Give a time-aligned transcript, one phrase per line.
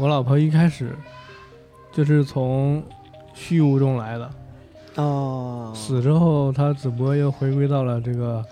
[0.00, 0.96] 我老婆一开始
[1.92, 2.82] 就是从
[3.34, 4.30] 虚无中来的，
[4.96, 8.42] 哦，死之后她只不过又回归到了这个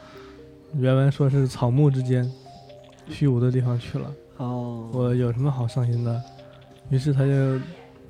[0.74, 2.30] 原文说是草木之间
[3.08, 4.10] 虚无的地方去了。
[4.36, 6.20] 哦，我有什么好伤心的？
[6.90, 7.58] 于是她就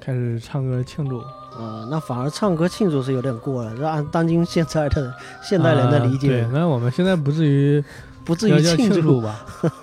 [0.00, 1.22] 开始唱歌庆祝。
[1.56, 7.84] 呃，那反而唱歌庆祝是有点过了，这按当今现在的现代人的理啊对解，，那我们现在不至于
[8.24, 9.00] 不至于庆祝。
[9.00, 9.46] 祝吧？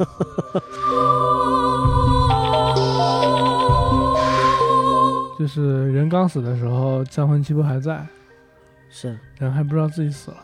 [5.45, 8.03] 就是人刚死的时候，战魂七魄还在，
[8.89, 10.37] 是，人还不知道自己死了。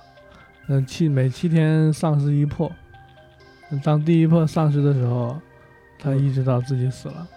[0.67, 2.71] 嗯，七每七天丧失一魄，
[3.83, 5.35] 当第一魄丧失的时候，
[5.97, 7.27] 他意识到自己死了，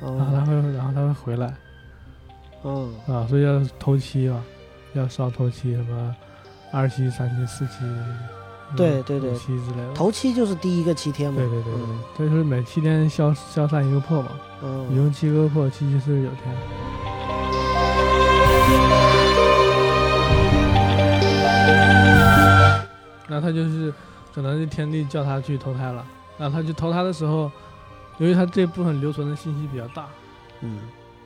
[0.00, 1.54] 然后他哦，会，然后他会回来
[2.64, 4.44] 嗯，啊，所以要头七嘛，
[4.94, 6.16] 要烧头七，什么
[6.72, 7.84] 二七、三七、四七，
[8.76, 9.92] 对对对五七之类的。
[9.94, 11.36] 头七就是第一个七天嘛。
[11.38, 14.30] 对对对对嗯，这就是每七天消消散一个魄嘛，
[14.60, 16.54] 一嗯，共七个魄，七七四十九天。
[23.30, 23.92] 那他就是，
[24.34, 26.04] 可能是天帝叫他去投胎了。
[26.38, 27.50] 然后他去投胎的时候，
[28.18, 30.06] 由于他这部分留存的信息比较大，
[30.60, 30.78] 嗯，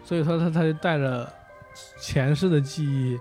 [0.05, 1.31] 所以说他他就带着
[2.01, 3.19] 前世的记忆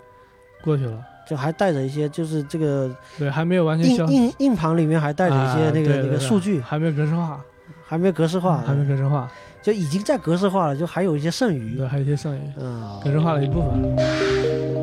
[0.64, 0.98] 过去了。
[1.32, 7.40] 就还带着一些，就是这个对，还没有完全消硬硬硬盘里面还带着一些啊那个那个数据，还没有格式化，
[7.88, 11.88] 还没有格式化，还没格式化，就已经在格式化了，就还有一些剩余对，。
[11.88, 14.81] 还有一些剩余，嗯，格式化了一部分。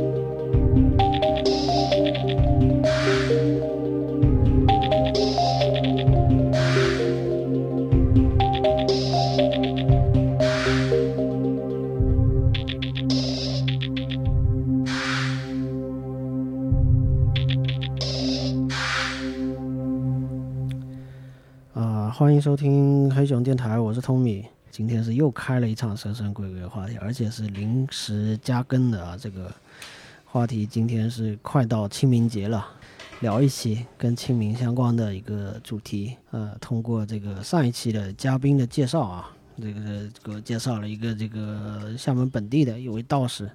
[22.18, 24.44] 欢迎收听黑熊电台，我是 Tommy。
[24.72, 29.16] 今天是又开了一场神神鬼鬼的话题，而且是临时加更的啊。
[29.16, 29.54] 这个
[30.24, 32.66] 话题今天是快到清明节了，
[33.20, 36.16] 聊一期跟清明相关的一个主题。
[36.32, 39.30] 呃，通过这个上一期的嘉宾的介绍啊，
[39.62, 43.48] 这个给我介绍了一个这个厦门本地的一位道士，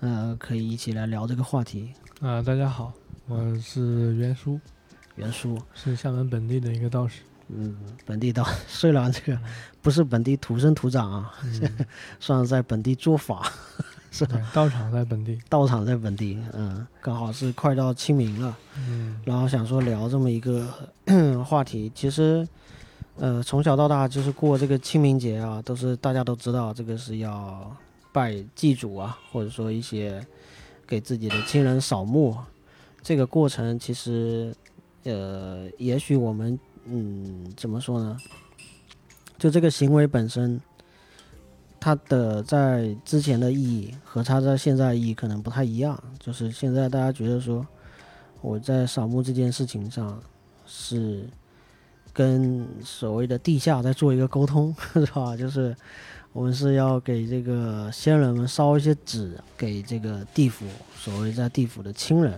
[0.00, 1.90] 呃，可以一起来聊这个话题。
[2.22, 2.94] 啊、大家好，
[3.26, 4.58] 我是袁叔，
[5.16, 7.20] 袁叔，是厦门本地的一个道士。
[7.56, 9.38] 嗯，本地道， 虽然这个
[9.82, 11.86] 不是本地土生土长啊，嗯，
[12.20, 13.50] 算是在本地做法，
[14.10, 14.34] 是吧？
[14.36, 15.38] 对，道场在本地。
[15.48, 20.66] 道场在本地，嗯，刚好是快到清明了，嗯然后想说聊这么一个
[21.44, 21.90] 话题。
[21.94, 22.46] 其实，
[23.16, 27.74] 呃，从小到大就是过这个清明节啊，都是大家都知道，这个是要
[28.12, 30.24] 拜祭祖啊，或者说一些
[30.86, 32.36] 给自己的亲人扫墓。
[33.02, 34.54] 这个过程其实，
[35.04, 38.16] 呃，也许我们，嗯，怎么说呢？
[39.38, 40.60] 就这个行为本身，
[41.78, 45.98] 它的在之前的意义和它在现在意义可能不太一样。
[46.18, 47.66] 就是现在大家觉得说，
[48.40, 50.20] 我在扫墓这件事情上
[50.66, 51.26] 是
[52.12, 55.36] 跟所谓的地下在做一个沟通， 是吧？
[55.36, 55.74] 就是
[56.32, 62.32] 我们是要给这个先人们烧一些纸给这个地府，所谓在地府的亲人。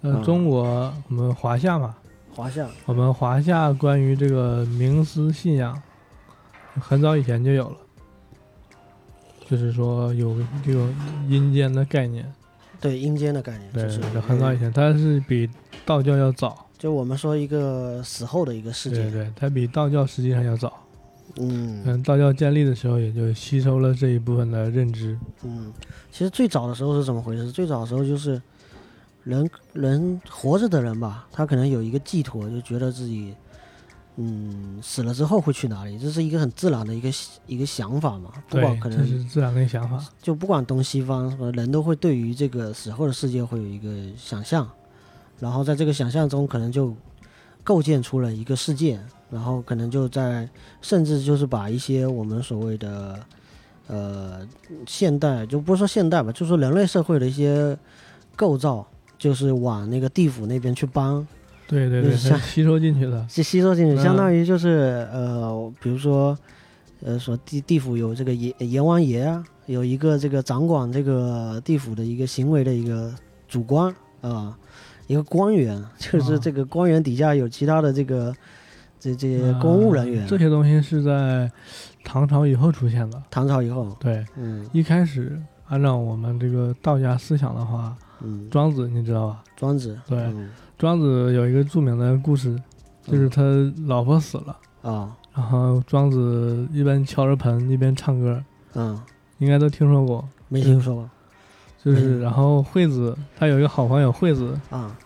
[0.00, 1.94] 呃，嗯中国我们华夏嘛，
[2.34, 5.80] 华夏，我们华夏关于这个冥思信仰，
[6.80, 7.76] 很早以前就有了，
[9.46, 10.34] 就是说有
[10.64, 10.94] 这种
[11.28, 12.30] 阴间的概念。
[12.80, 15.48] 对阴间的概念，对，就是很早以前，它是比
[15.84, 16.66] 道教要早。
[16.78, 19.02] 就我们说一个死后的一个世界。
[19.02, 20.72] 对对，它比道教实际上要早。
[21.36, 25.16] 嗯嗯，道教建立的时候也就吸收了这一部分的认知。
[25.44, 25.72] 嗯，
[26.10, 27.52] 其实最早的时候是怎么回事？
[27.52, 28.40] 最早的时候就是
[29.24, 33.34] 人人活着的人吧，他可能有一个寄托，就觉得自己
[34.16, 37.08] 嗯死了之后会去哪里，这是一个很自然的一个
[37.46, 38.30] 一个想法嘛。
[38.48, 40.04] 不对管，可这能是自然的想法。
[40.20, 44.68] 就不管东西方，什么人都会对于这个死后的世界会有一个想象，
[45.38, 46.94] 然后在这个想象中，可能就
[47.64, 50.48] 构建出了一个世界，然后可能就在
[50.80, 53.20] 甚至就是把一些我们所谓的
[53.86, 54.46] 呃
[54.86, 57.78] 现代，就不是说现代吧，就说人类社会的一些
[58.36, 58.86] 构造，
[59.22, 61.24] 就是往那个地府那边去搬，
[61.68, 63.24] 对对对，吸收进去的。
[63.28, 66.36] 是吸收进去，嗯相当于就是呃，比如说，
[67.04, 73.14] 呃，说地地府有这个阎阎王爷啊，有一个这个掌管这个地府的一个行为的一个
[73.46, 74.58] 主官啊、
[75.06, 78.34] 一个官员，就是啊这个官员底下有其他的这个
[78.98, 80.26] 这这些公务人员。
[80.26, 81.48] 嗯这些东西是在
[82.02, 83.22] 唐朝以后出现的。
[83.30, 87.96] 唐朝以后，对，嗯一开始按照我们这个道家思想的话，嗯，
[88.50, 89.44] 庄子你知道吧？
[89.56, 90.18] 庄子，对。
[90.18, 90.50] 嗯。
[90.78, 92.60] 庄子有一个著名的故事，
[93.04, 93.42] 就是他
[93.86, 98.42] 老婆死了，啊，然后庄子一边敲着盆一边唱歌，
[98.74, 99.00] 嗯，
[99.38, 100.26] 应该都听说过。
[100.48, 101.10] 没听说过。
[101.84, 102.20] 就是，嗯。
[102.20, 104.96] 然后惠子他有一个好朋友惠子，啊，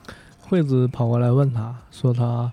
[0.41, 2.51] 惠子跑过来问他说他，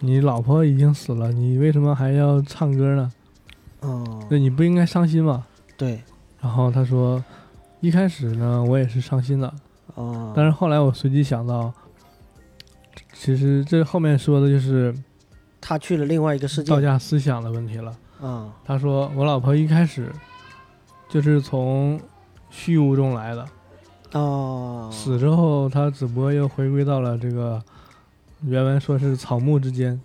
[0.00, 3.12] 你老婆已经死了，你为什么还要唱歌呢？
[3.80, 5.44] 哦，那你不应该伤心吗？
[5.76, 6.00] 对，
[6.40, 7.22] 然后他说，
[7.80, 9.52] 一开始呢我也是伤心的，
[9.94, 11.72] 哦，但是后来我随机想到，
[13.12, 14.94] 其实这后面说的就是
[15.60, 17.96] 他去了另外一个世界道家思想的问题了。
[18.20, 20.10] 啊，他说我老婆一开始
[21.08, 22.00] 就是从
[22.50, 23.46] 虚无中来的，
[24.12, 27.62] 哦，死之后她只不过又回归到了这个
[28.42, 30.00] 原文说是草木之间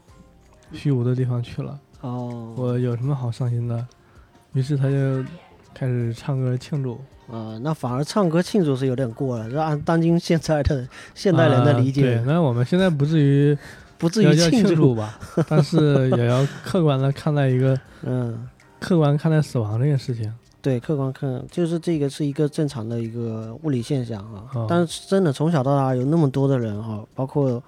[0.74, 1.80] 虚无的地方去了。
[2.02, 3.88] 哦，我有什么好伤心的？
[4.54, 5.24] 于是他就
[5.74, 7.00] 开始唱歌庆祝。
[7.32, 13.58] 啊，那反而唱歌庆祝是有点过了，就按当今现在的现代人的理啊对，解，那我们现在不至于
[13.98, 18.48] 不至于庆祝，吧，但是也要客观的看待一个 嗯，
[18.80, 20.34] 客观看待死亡这件事情。
[20.62, 24.44] 对，客观看就是这个是一个正常的一个物理现象啊。
[24.54, 27.62] 哦但是真的从小到大有那么多的人哈、包括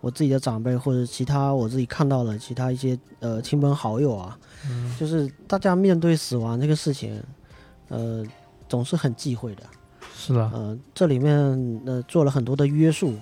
[0.00, 4.38] 我自己的长辈或者其他我自己看到的其他一些呃亲朋好友啊，
[4.68, 7.20] 嗯就是大家面对死亡这个事情，
[7.88, 8.24] 呃，
[8.74, 9.62] 总是很忌讳的。
[10.16, 11.32] 是的，呃，这里面
[11.86, 13.14] 呃做了很多的约束，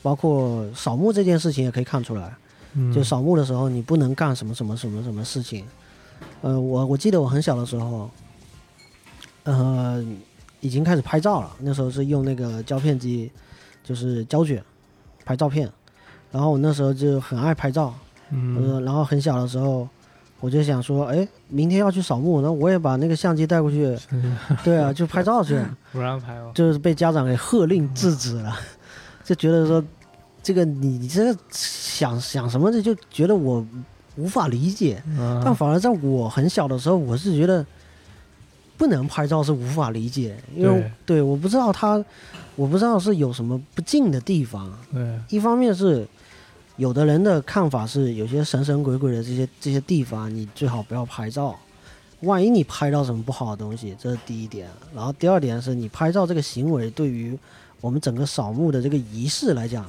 [0.00, 2.34] 包括扫墓这件事情也可以看出来。
[2.72, 5.66] 嗯，就扫墓的时候，你不能干什么什么什么什么事情。
[6.40, 8.10] 呃，我我记得我很小的时候，
[9.44, 10.02] 呃，
[10.60, 11.54] 已经开始拍照了。
[11.60, 13.30] 那时候是用那个胶片机，
[13.84, 14.64] 就是胶卷
[15.26, 15.70] 拍照片。
[16.32, 17.92] 然后我那时候就很爱拍照，
[18.30, 19.86] 嗯呃，然后很小的时候，
[20.40, 23.96] 我就想说，哎，明天要去扫墓，那我也把那个相机带过去，
[24.62, 25.58] 对啊，就拍照去。
[25.92, 26.52] 不让拍哦。
[26.54, 28.54] 就是被家长给喝令制止了，
[29.24, 29.82] 就觉得说，
[30.42, 33.66] 这个你你这个想想什么的，就觉得我
[34.16, 35.02] 无法理解。
[35.16, 37.64] 但啊，反而在我很小的时候，我是觉得
[38.76, 42.04] 不能拍照是无法理解，因为对我不知道他，
[42.54, 44.70] 我不知道是有什么不敬的地方。
[44.92, 46.06] 对，一方面是
[46.76, 51.56] 有的人的看法是，有些神神鬼鬼的这些这些地方，你最好不要拍照。
[52.20, 54.68] 万一你拍到什么不好的东西，这是第一点。
[54.94, 57.38] 然后第二点是你拍照这个行为对于
[57.80, 59.84] 我们整个扫墓的这个仪式来讲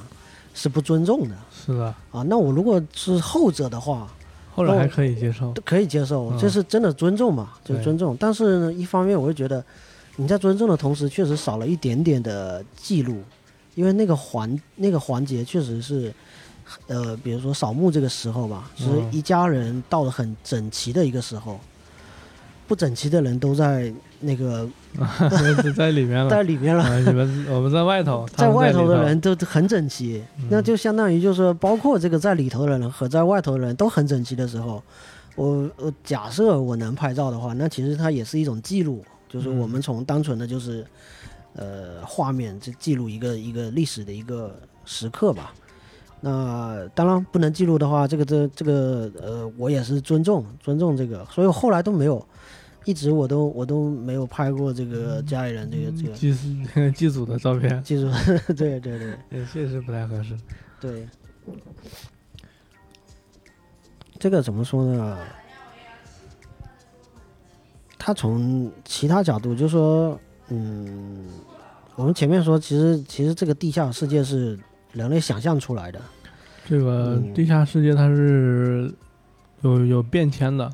[0.52, 2.22] 是不尊重的是的，啊。
[2.22, 4.06] 那我如果是后者的话，
[4.54, 5.54] 后来还可以接受。
[5.64, 8.16] 可以接受，嗯这是真的尊重嘛，就是尊重。
[8.20, 9.64] 但是呢，一方面我会觉得
[10.16, 13.22] 你在尊重的同时，确实少了一点点的记录，
[13.74, 16.12] 因为那个环那个环节确实是，
[16.86, 21.58] 呃，比如说扫墓这个时候吧，是嗯一家人到了很整齐的一个时候，
[22.66, 24.68] 不整齐的人都在那个
[25.76, 26.30] 在里面了。
[26.30, 26.84] 在里面了。
[26.84, 34.82] 啊，你们我们在外头，在外头的人都很整齐，嗯那就相当于就是说，包括这个在里头的人和在外头的人都很整齐的时候，
[35.36, 40.84] 我我假设我能拍照的话，那其实它也是一种记录，就是我们从单纯的就是
[41.54, 44.54] 呃画面就记录一个一个历史的一个
[44.84, 45.54] 时刻吧。
[46.20, 52.26] 那当然不能记录的话，这个这这个呃，我也是尊重尊重这个，所以后来都没有，
[52.84, 56.56] 一直我都我都没有拍过这个家里人这个这个祭祀
[56.92, 58.10] 祭祖的照片，祭祖，
[58.54, 59.16] 对对对。
[59.30, 60.36] 也确实不太合适。
[60.80, 61.08] 对，
[64.18, 65.18] 这个怎么说呢？
[67.96, 71.26] 他从其他角度，就说，嗯，
[71.94, 74.58] 我们前面说，其实其实这个地下世界是
[74.92, 76.00] 人类想象出来的，
[76.66, 78.92] 这个嗯地下世界它是
[79.62, 80.70] 有有变迁的。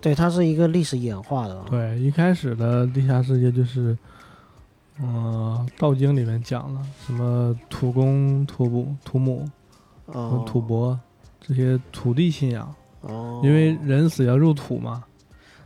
[0.00, 1.62] 对，它是一个历史演化的。
[1.68, 3.96] 对，一开始的地下世界就是，
[5.02, 9.46] 嗯、道经》里面讲了什么土公、土母、土母、
[10.06, 10.98] 哦，土伯
[11.38, 15.04] 这些土地信仰，哦，因为人死要入土嘛，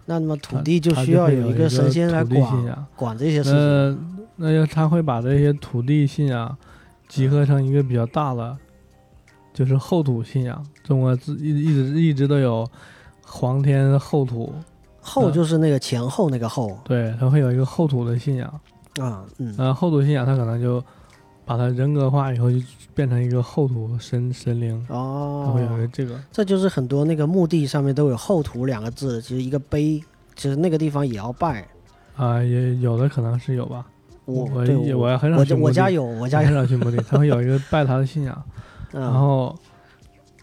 [0.07, 2.87] 那么土地就需要有一个神仙来管。
[2.97, 3.55] 管这些事情。
[3.57, 6.57] 那那要他会把这些土地信仰
[7.09, 8.57] 集合成一个比较大的，
[9.53, 10.65] 就是后土信仰。
[10.83, 12.69] 中国自一一直一直都有
[13.25, 14.53] 皇天后土，
[15.01, 18.61] 后就是那个前后那个后对，它会有一个后土的信仰。
[19.01, 20.83] 啊，嗯，呃，后土信仰它可能就
[21.45, 22.59] 把它人格化以后，就
[22.95, 26.21] 变成一个后土神神灵哦，它会有一哦，个这个。
[26.31, 30.03] 这就是很多那个墓地上面都有后土两个字，其实一个碑，
[30.37, 31.67] 其实那个地方也要拜。
[32.17, 33.85] 啊、也有的可能是有吧。
[34.25, 38.45] 我我对我也我很少去墓地我家有，我家很，少去墓地，他会有一个拜他的信仰。
[38.93, 39.01] 嗯。
[39.03, 39.55] 然后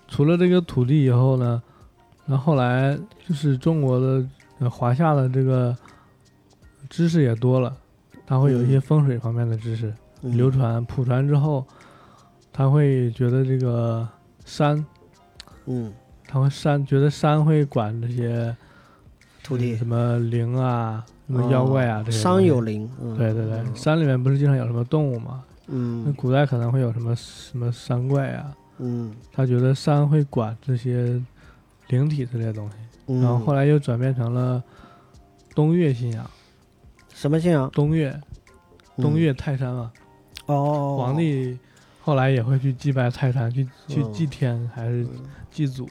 [0.08, 1.62] 除了这个土地以后呢，
[2.26, 2.98] 然后后来
[3.28, 4.26] 就是中国的
[4.60, 5.76] 呃华夏的这个
[6.90, 7.76] 知识也多了，
[8.26, 10.36] 他会有一些风水方面的知识、嗯。
[10.38, 11.66] 流传普传之后，
[12.52, 14.08] 他会觉得这个
[14.46, 14.86] 山
[15.66, 15.92] 嗯，
[16.28, 18.56] 他会山觉得山会管这些
[19.44, 19.76] 土地。
[19.76, 25.44] 什么灵啊、什么妖怪啊这些山有灵，嗯，对对对，嗯山里面不是经常有什么动物吗？
[25.68, 26.04] 嗯。
[26.06, 29.14] 那嗯古代可能会有什么什么山怪啊，嗯。
[29.32, 31.22] 他觉得山会管这些
[31.88, 32.76] 灵体之类的东西，
[33.08, 34.62] 嗯，然后后来又转变成了
[35.56, 36.30] 东岳信仰，
[37.14, 37.70] 什么信仰？
[37.72, 38.10] 东岳
[38.98, 39.04] 嗯。
[39.04, 39.92] 东岳泰山嘛，
[40.48, 41.58] 哦，皇帝
[42.02, 45.10] 后来也会去祭拜泰山，去去嗯祭天还是嗯。
[45.52, 45.88] 祭祖，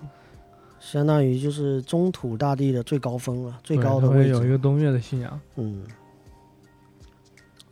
[0.80, 4.48] 相当于就是中土大地的最高峰了，最高的位置会有一。
[4.48, 5.40] 个东岳的信仰。
[5.56, 5.84] 嗯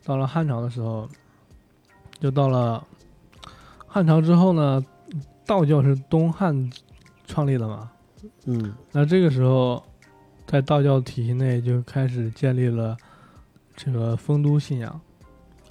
[0.05, 1.09] 到了汉朝的时候，
[2.21, 2.87] 就到了
[3.87, 4.85] 汉朝之后呢，
[5.45, 6.71] 道教是东汉
[7.27, 7.91] 创立的嘛，
[8.45, 9.83] 嗯那这个时候，
[10.47, 12.97] 在道教体系内就开始建立了
[13.77, 15.01] 这个丰都信仰。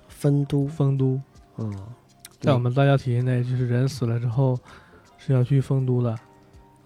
[0.08, 1.20] 丰都，丰都
[1.58, 1.72] 嗯，
[2.40, 4.60] 在我们道教体系内，就是人死了之后
[5.18, 6.18] 是要去丰都的。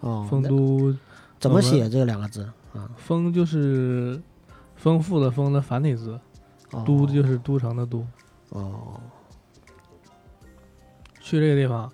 [0.01, 0.96] 哦，丰都
[1.39, 2.43] 怎么写这两个字
[2.74, 2.89] 啊？
[2.98, 4.22] 丰就是
[4.75, 6.20] 丰富的丰的繁体字，
[6.72, 8.05] 哦都就是都城的都。
[8.50, 9.00] 哦，
[11.20, 11.89] 去这个地方，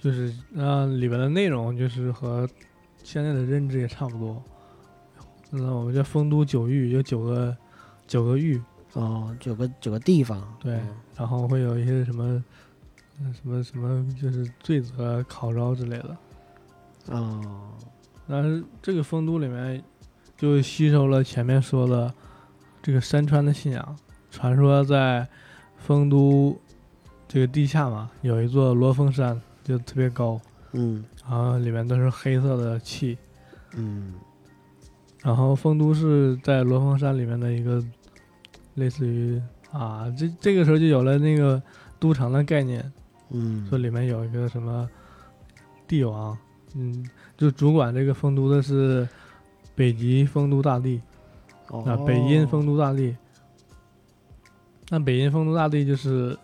[0.00, 2.48] 就是呃里边的内容就是和
[3.04, 4.42] 现在的认知也差不多。
[5.50, 7.54] 那我们叫丰都九域，有九个
[8.06, 8.58] 九个域，
[8.94, 12.42] 哦，九个九个地方，对嗯然后会有一些什么，
[13.20, 16.16] 嗯什么什么，就是罪责、考招之类的。
[17.08, 17.72] 哦，
[18.28, 19.82] 但是这个丰都里面
[20.36, 22.12] 就吸收了前面说的
[22.82, 23.96] 这个山川的信仰。
[24.30, 25.28] 传说在
[25.76, 26.58] 丰都
[27.28, 30.40] 这个地下嘛，有一座罗峰山，就特别高，
[30.72, 33.18] 嗯然后里面都是黑色的气。
[33.74, 34.14] 嗯
[35.22, 37.84] 然后丰都是在罗峰山里面的一个
[38.74, 39.40] 类似于
[39.70, 41.62] 啊，这这个时候就有了那个
[42.00, 42.92] 都城的概念。
[43.30, 44.88] 嗯，说里面有一个什么
[45.86, 46.36] 帝王，
[46.74, 47.04] 嗯，
[47.36, 49.08] 就主管这个丰都的是
[49.74, 51.00] 北极丰都大帝
[51.68, 53.16] 哦啊，北阴丰都大帝。
[54.88, 56.36] 那北阴丰都大帝就是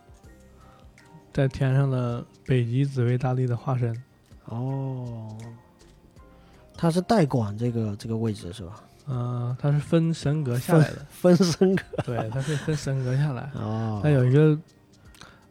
[1.32, 3.94] 在天上的北极紫薇大帝的化身，
[4.46, 5.36] 哦，
[6.76, 8.84] 他是代管这个这个位置是吧？
[9.10, 13.50] 嗯、他是分神格下来的，分 神格对，他是分神格下来。
[13.54, 14.58] 哦，他有一个，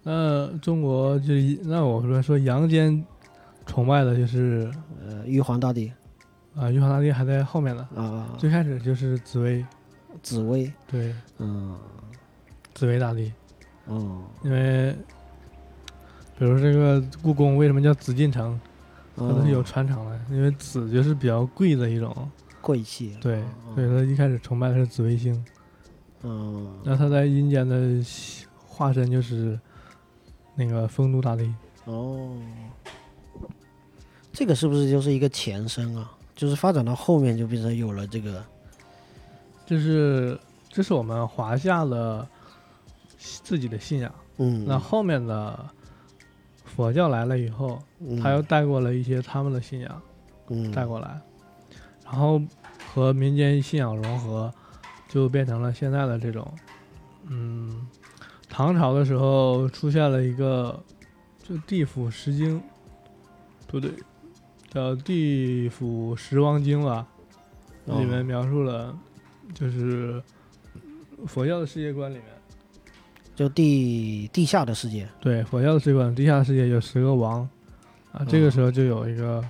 [0.03, 3.03] 那中国就一那我说说阳间
[3.67, 4.71] 崇拜的就是
[5.05, 5.91] 呃玉皇大帝。
[6.55, 7.87] 啊，玉皇大帝还在后面呢。
[7.95, 9.63] 啊，最开始就是紫薇，
[10.23, 11.77] 紫薇，对，嗯。
[12.73, 13.33] 紫薇大帝，
[13.87, 14.95] 嗯因为
[16.37, 18.59] 比如这个故宫为什么叫紫禁城，
[19.15, 22.15] 它哦都是有传承的，因为紫就是比较贵的一种，
[22.61, 25.43] 贵气，对，哦所以他一开始崇拜的是紫微星，
[26.21, 27.99] 嗯那他在阴间的
[28.67, 29.59] 化身就是
[30.53, 31.51] 那个丰都大帝，
[31.85, 32.29] 哦，
[34.37, 36.11] 这个是不是就是一个前身啊？
[36.35, 38.45] 就是发展到后面就变成有了这个，
[39.65, 40.39] 就是
[40.69, 42.27] 这是我们华夏的
[43.17, 45.67] 自己的信仰，嗯，那后面的
[46.63, 49.99] 佛教来了以后，嗯他又带过了一些他们的信仰。
[50.49, 51.19] 嗯带过来，
[52.05, 52.39] 然后
[52.93, 54.53] 和民间信仰融合，
[55.09, 56.47] 就变成了现在的这种，
[57.25, 57.87] 嗯，
[58.47, 60.79] 唐朝的时候出现了一个，
[61.43, 62.61] 就地府十经，
[63.65, 63.91] 不对，
[64.69, 67.07] 叫地府十王经吧，
[67.85, 68.97] 哦里面描述了，
[69.53, 70.21] 就是
[71.25, 72.25] 佛教的世界观里面，
[73.35, 77.47] 就地地下的世界，对佛教的世界观，地下世界有十个王，
[78.11, 79.43] 啊，这个时候就有一个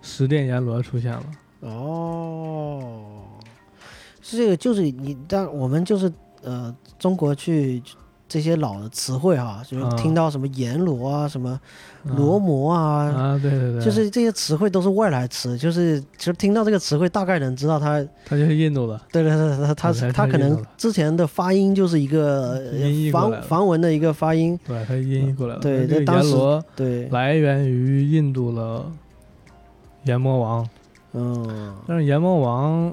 [0.00, 1.24] 十殿阎罗出现了。
[1.60, 3.22] 哦，
[4.20, 6.12] 是这个，就是你，但我们就是
[6.42, 7.82] 呃，中国去
[8.26, 11.60] 这些老的词汇哈，就是啊听到什么阎罗啊，什么
[12.04, 22.60] 嗯罗摩啊，啊，对对对，就是这些词汇都是外来词，就是其实听到这个词汇，大概能知道他，他就是印度的，对对对，它它对它可能之前的发音就是一个
[23.12, 25.60] 梵的梵文的一个发音，对，他音译过来了。
[25.60, 28.84] 对这阎罗对，来源于印度的
[30.04, 30.68] 阎魔王，
[31.12, 31.74] 嗯。
[31.86, 32.88] 但是阎魔王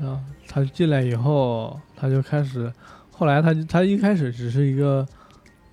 [0.00, 2.70] 啊，他进来以后，他就开始，
[3.16, 5.06] 后来他他一开始只是一个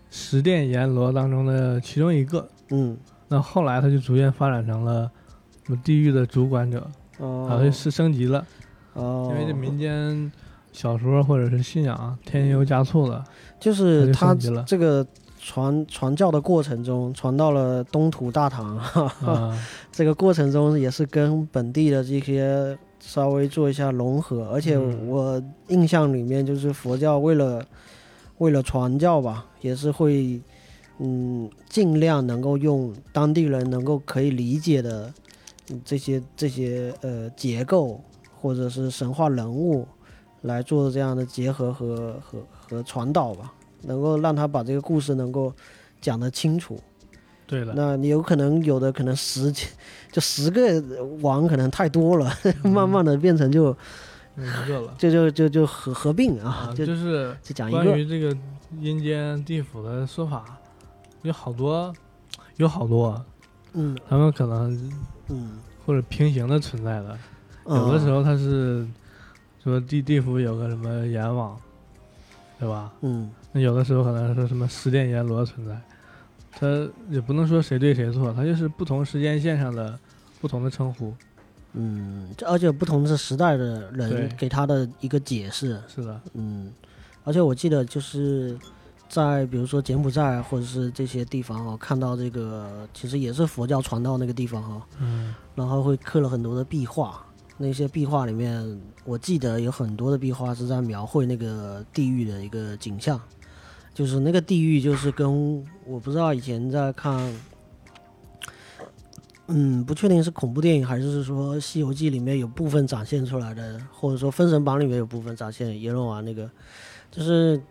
[0.10, 2.98] 十殿阎罗当中的其中一个，嗯。
[3.30, 5.10] 那后来他就逐渐发展成了
[5.66, 8.46] 什么地狱的主管者，哦，是升级了，
[8.94, 10.32] 哦，因为这民间
[10.72, 13.24] 小说或者是信仰添油加醋了，
[13.60, 14.36] 就是他
[14.68, 15.04] 这个
[15.40, 19.58] 传传教的过程中，传到了东土大唐，啊，
[19.92, 27.64] 这个过程中也是跟本地的这些稍微做一下融合，而且嗯我印象里面就是佛教为了
[28.38, 30.40] 为了传教吧，也是会
[31.00, 35.14] 嗯，尽量能够用当地人能够可以理解的
[35.70, 38.00] 嗯这些这些呃结构
[38.40, 39.86] 或者是神话人物
[40.42, 45.54] 来做这样的结合和和和传导吧，能够让他把这个故事能够
[46.00, 46.80] 讲得清楚。
[47.46, 49.52] 对了，那你有可能有的可能十
[50.12, 50.82] 就十个
[51.22, 52.32] 王可能太多了，
[52.64, 53.76] 慢慢的变成就
[54.36, 54.94] 那一个了。
[54.98, 58.36] 就就就就合合并啊，啊，就就是就讲一个，关于这个
[58.80, 60.46] 阴间地府的说法，
[61.22, 61.94] 有好多，
[62.58, 63.24] 有好多，
[63.74, 63.96] 嗯。
[64.10, 64.92] 他们可能
[65.30, 67.18] 嗯，或者平行的存在的，
[67.66, 67.78] 嗯。
[67.78, 68.88] 有的时候它是
[69.64, 71.60] 说地地府有个什么阎王，
[72.60, 72.92] 对吧？
[73.02, 73.30] 嗯。
[73.52, 75.80] 那有的时候可能说什么十殿阎罗存在，
[76.60, 79.98] 它也不能说谁对谁错，它就是不同时间线上的
[80.40, 81.14] 不同的称呼。
[81.74, 86.72] 嗯，这而且不同的时代的人给他的一个解释，是的，嗯，
[87.24, 88.56] 而且我记得就是
[89.10, 97.26] 在比如说柬埔寨或者是这些地方啊、看到这个其实也是佛教传到那个地方哈、嗯然后会刻了很多的壁画，
[97.58, 103.20] 那些壁画里面，我记得有很多的壁画是在描绘那个地狱的一个景象，
[103.96, 107.34] 就是那个地狱就是跟我不知道以前在看，
[109.48, 116.50] 嗯，不确定是恐怖电影还是说《西游记》里面有部分展现出来的，或者说《封神榜》里面有部分展现阎罗王那个，
[117.12, 117.62] 就是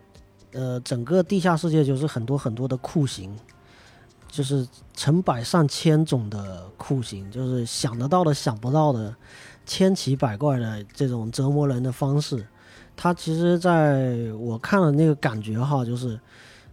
[0.52, 3.36] 呃整个地下世界就是很多很多的酷刑。
[4.28, 9.14] 就是成百上千种的酷刑，就是想得到的、想不到的，
[9.66, 12.42] 千奇百怪的这种折磨人的方式。
[12.96, 16.18] 它其实在我看了那个感觉哈，就是，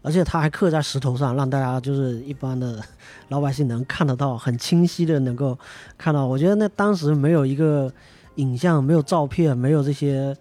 [0.01, 2.81] 而且它还刻在石头上，让大家就是一般的
[3.27, 5.57] 老百姓能看得到，很清晰的能够
[5.97, 6.25] 看到。
[6.25, 7.91] 我觉得那当时没有一个
[8.35, 10.35] 影像、没有照片、没有这些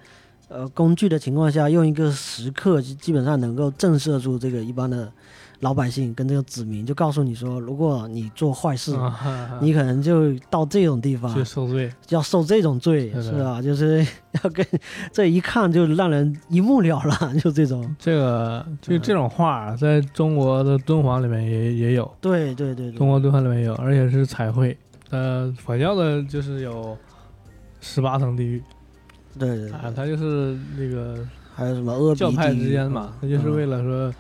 [0.49, 5.11] 呃工具的情况下，用一个石刻基基本上能够震慑住这个一般的
[5.61, 8.97] 老百姓跟这个子民，就告诉你说，如果你做坏事，
[9.61, 13.61] 你可能就到这种地方去受罪，要受这种罪，是吧？
[13.61, 14.07] 就是
[14.43, 14.65] 要跟
[15.13, 17.97] 这一看就让人一目了然， 就这种。
[17.99, 24.77] 这个就这种画，在中国的敦煌里面也也有，对对对对，中国敦煌里面有，而且是彩绘。
[25.11, 26.97] 呃，佛教的就是有
[27.81, 28.63] 十八层地狱。
[29.39, 34.13] 对对啊，对，它就是那个还有什么教派之间嘛，它嗯就是为了说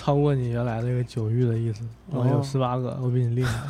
[0.00, 1.82] 超过你原来那个九域的意思。
[2.10, 3.66] 我有哦十八个，我比你厉害，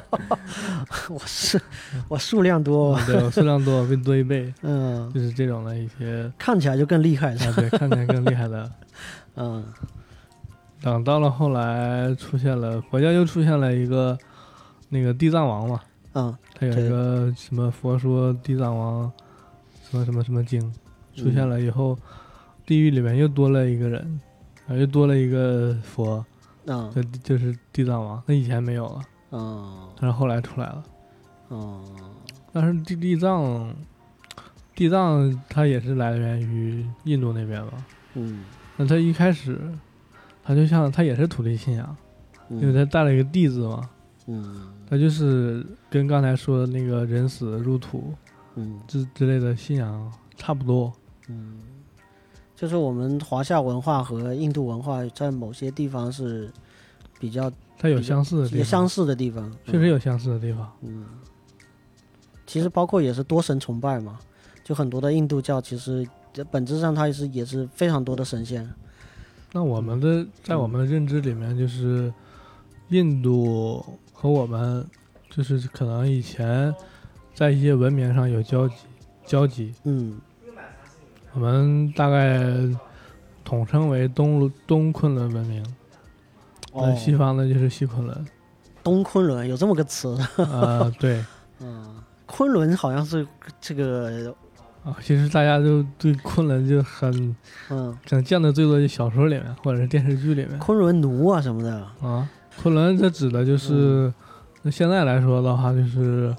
[1.10, 1.60] 我是
[2.08, 8.70] 我数量多， 对我数量多，我比你多一倍， 嗯，就是这种的一些看起来就更厉害，是吧啊，对，看起来更厉害的。
[9.36, 9.62] 嗯
[10.82, 14.16] 等到了后来出现了佛教，又出现了一个
[14.88, 15.78] 那个地藏王嘛，
[16.14, 19.12] 嗯，他有一个什么佛说地藏王
[19.90, 20.58] 什么什么什么经
[21.14, 21.98] 出现了以后，
[22.64, 24.20] 地狱里面又多了一个人，
[24.70, 26.24] 啊，又多了一个佛，
[26.66, 29.02] 嗯就就是地藏王，那以前没有了，
[29.32, 30.84] 嗯但是后来出来了。
[31.50, 31.84] 嗯
[32.52, 33.74] 但是地地藏，
[34.76, 37.84] 地藏它也是来源于印度那边吧。
[38.14, 38.44] 嗯，
[38.76, 39.60] 那它一开始，
[40.44, 41.96] 它就像它也是土地信仰，
[42.48, 43.90] 因为嗯它带了一个地字嘛，
[44.28, 48.14] 嗯它就是跟刚才说的那个人死入土
[48.54, 50.92] 嗯之之类的信仰差不多。
[51.28, 51.60] 嗯，
[52.60, 56.50] 就是我们华夏文化和印度文化在某些地方是
[57.18, 60.70] 比较它有相似的地方，也相似的地方，确实有相似的地方。
[60.82, 61.06] 嗯，
[62.46, 64.18] 其实包括也是多神崇拜嘛，
[64.62, 68.70] 就很多的印度教其实这本质上它也是也是非常多的神仙，
[69.52, 72.12] 那我们的在我们的认知里面，就是
[72.90, 74.86] 印度和我们
[75.30, 76.74] 就是可能以前
[77.34, 78.74] 在一些文明上有交集，
[79.24, 80.20] 交集，嗯
[81.32, 82.44] 我们大概
[83.44, 85.64] 统称为东东昆仑文明，
[86.74, 88.26] 那哦，西方的就是西昆仑。
[88.82, 91.24] 东昆仑有这么个词，啊，对。
[91.60, 91.94] 嗯，
[92.26, 93.26] 昆仑好像是
[93.60, 94.34] 这个，
[94.82, 97.36] 啊，其实大家都对昆仑就很
[97.68, 100.58] 嗯，可能见的最多就小说里面或者是电视剧里面。
[100.58, 102.26] 昆仑奴啊什么的，啊。
[102.62, 104.12] 昆仑它指的就是，
[104.62, 106.34] 那现在来说的话，就是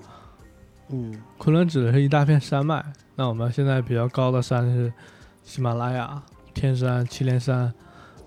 [0.90, 1.22] 嗯。
[1.38, 2.84] 昆仑指的是一大片山脉。
[3.22, 4.92] 那我们现在比较高的山是
[5.44, 6.20] 喜马拉雅、
[6.56, 7.72] 天山、祁连山，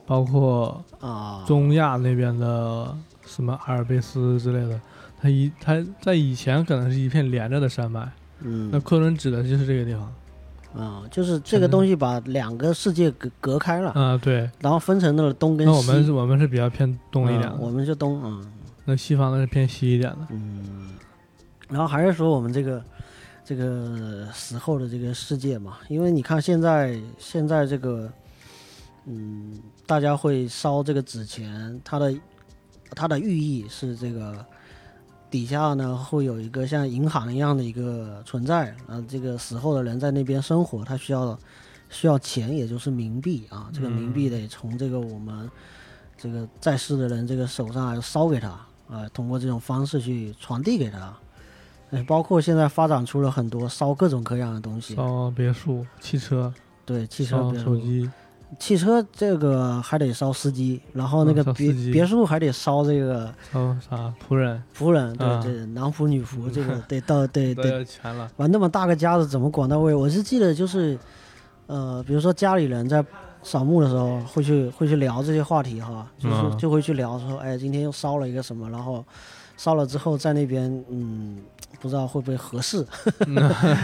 [0.06, 4.80] 包括啊，中亚那边的什么阿尔卑斯之类的。
[5.20, 10.80] 它一它在以前可能是一片连着的山脉，嗯那昆仑指的就是这个地方。
[10.80, 14.48] 啊，就是这个东西把两个世界隔隔开了，啊，对。
[14.60, 15.72] 然后分成了东跟西。
[15.72, 18.46] 那我们是我们是比较偏东一点的，嗯我们是东，嗯
[18.84, 20.18] 那西方的是偏西一点的。
[20.30, 20.90] 嗯，
[21.68, 22.80] 然后还是说我们这个
[23.44, 28.10] 这个时候的这个世界嘛，因为你看现在现在这个
[29.04, 32.14] 嗯，大家会烧这个纸钱，它的
[32.92, 34.42] 它的寓意是这个
[35.30, 41.38] 底下呢会有一个像银行一样的一个存在，呃，这个死后的人在那边生活，他需要
[41.90, 45.50] 需要钱，也就是冥币啊，这个冥币得从这个我们
[46.16, 48.48] 这个在世的人这个手上烧给他
[48.88, 51.14] 啊、通过这种方式去传递给他。
[51.90, 56.52] 呃包括现在发展出了很多烧各种各样的东西，烧别墅、汽车、
[56.84, 58.10] 对，汽车手机，
[58.58, 68.30] 汽车这个还得烧司机，然后那嗯个别、别墅还得烧这个烧啥仆人，仆人，对啊对，男仆女仆，这个得到 得都得要全了。
[68.36, 69.94] 完那么大个家子怎么管到位？
[69.94, 70.98] 我是记得就是，
[71.66, 73.04] 呃，比如说家里人在
[73.42, 79.04] 扫墓的时候会去会去聊这些话题哈，就是、嗯就会去聊说，哎，今天又烧了一个什么，然后
[79.56, 81.38] 烧了之后在那边，嗯，
[81.80, 82.84] 不知道会不会合适。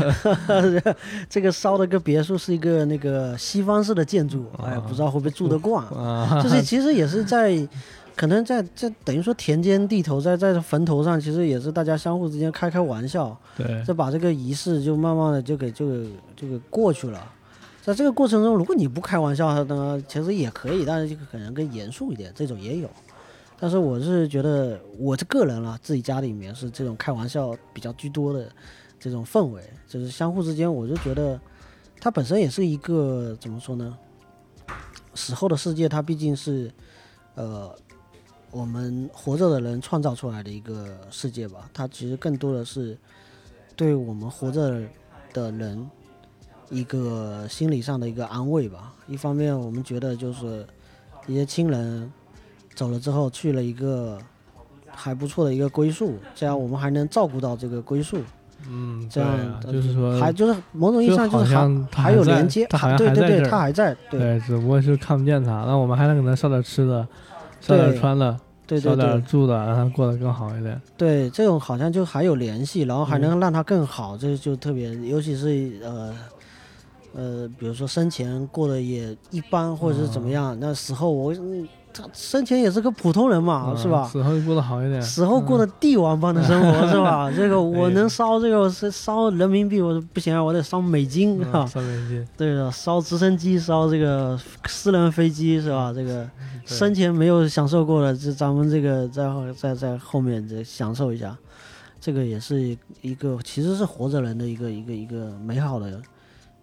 [1.29, 5.85] 这个烧的个别墅是一个那个西方式的建筑，哎，啊不知道会不会住得惯。
[5.88, 7.57] 啊， 就是其实也是在，
[8.16, 17.20] 可能在在等于说田间地头，在在坟头上，其实也是大家相互之间开开玩笑，对，就把这个仪式就慢慢的就给就给就给过去了。
[17.83, 22.88] 在这个过程中，如果你不开玩笑呢，其实也可以，但是就可能更严肃一点，这种也有。
[23.61, 28.51] 但是我是觉得，我这个人啦，自己家里面是这种开玩笑比较居多的
[28.99, 31.38] 这种氛围，就是相互之间，我就觉得
[32.01, 33.96] 它本身也是一个怎么说呢？
[35.14, 36.73] 死后的世界，它毕竟是
[37.35, 37.70] 呃
[38.51, 41.68] 我们活着的人创造出来的一个世界吧。
[41.75, 42.96] 它其实更多的是
[43.77, 44.81] 对我们活着
[45.35, 45.87] 的人
[46.70, 48.94] 一个心理上的一个安慰吧。
[49.07, 50.66] 一方面，我们觉得就是
[51.27, 52.11] 一些亲人
[52.74, 54.18] 走了之后去了一个
[54.90, 58.18] 还不错的一个归宿，这样我们还能照顾到这个归宿，
[58.68, 67.06] 嗯，这样啊就是说，还就是某种意义上就是还还有连接，对对对，他还在，对对，只不过是看不见他，那我们还能给他烧点吃的，
[67.61, 70.80] 烧点穿的，对对烧点对住的，让他过得更好一点。
[70.96, 76.14] 对，这种好像就还有联系，然后还嗯能让他更好，这就特别，尤其是呃
[77.14, 84.07] 呃，比如说生前过得也一般，或者是怎么样，那死后我嗯他生前也是个普通人嘛，嗯是吧？
[84.07, 85.00] 死后过得好一点。
[85.03, 87.31] 死后过的帝王般的生活，是吧？
[87.35, 91.66] 这个我哎能烧这个是烧人民币，我不行啊，我得烧美金嗯啊。
[91.66, 95.92] 烧美金，对的，烧直升机，烧这个私人飞机，是吧？
[95.92, 96.29] 这个
[96.64, 101.37] 生前没有享受过的，这咱们这个在后在在后面这享受一下，
[102.00, 106.00] 这个也是一个其实是活着人的一个一个一个美好的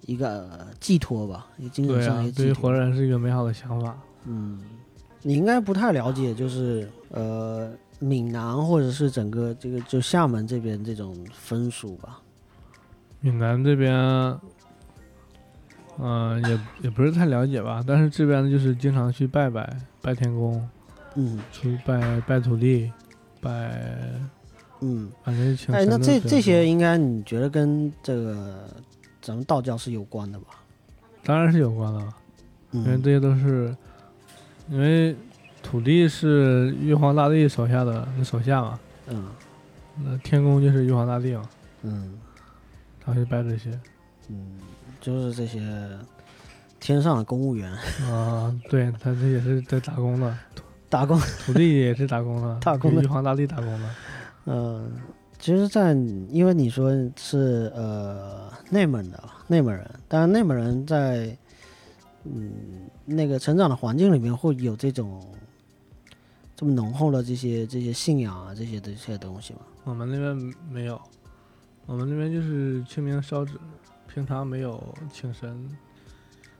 [0.06, 2.46] 一个呃寄托吧，精神上一，个寄托。
[2.46, 3.96] 对于活人是一个美好的想法。
[4.30, 4.60] 嗯，
[5.28, 12.22] 你应该不太了解，就是呃闽南或者是整个这个就厦门这边这种风俗吧？
[13.20, 13.94] 闽南这边，
[16.00, 20.66] 嗯、也也不是太了解吧，但是这边就是经常去拜拜，拜天公，
[21.16, 22.90] 嗯去拜拜土地，
[23.42, 23.84] 拜，
[24.80, 25.12] 嗯。
[25.26, 28.70] 反正请哎，那这这些应该你觉得跟这个
[29.22, 30.46] 咱们道教是有关的吧？
[31.26, 32.14] 当然是有关了，
[32.72, 33.76] 因为嗯这些都是，
[34.70, 35.16] 因为
[35.62, 39.26] 土地是玉皇大帝手下的手下嘛，嗯。
[40.04, 41.44] 那天宫就是玉皇大帝嘛，
[41.84, 42.14] 嗯。
[43.04, 43.70] 他会拜这些。
[44.30, 44.60] 嗯，
[45.00, 45.62] 就是这些
[46.80, 47.72] 天上的公务员。
[48.12, 50.38] 啊，对他这也是在打工的，
[50.90, 51.18] 打工。
[51.46, 53.02] 土地也是打工的， 打工的。
[53.02, 53.90] 玉皇大帝打工的。
[54.46, 54.92] 嗯，
[55.40, 55.94] 其实在，
[56.30, 61.36] 因为你说是呃内蒙的内蒙人，但是内蒙人在
[62.26, 62.52] 嗯
[63.10, 65.26] 那个成长的环境里面会有这种
[66.56, 69.62] 这么浓厚的这些这些信仰啊这些这些东西吗？
[69.86, 71.02] 我们那边没有，
[71.86, 73.54] 我们那边就是清明烧纸，
[74.14, 75.50] 平常没有请神，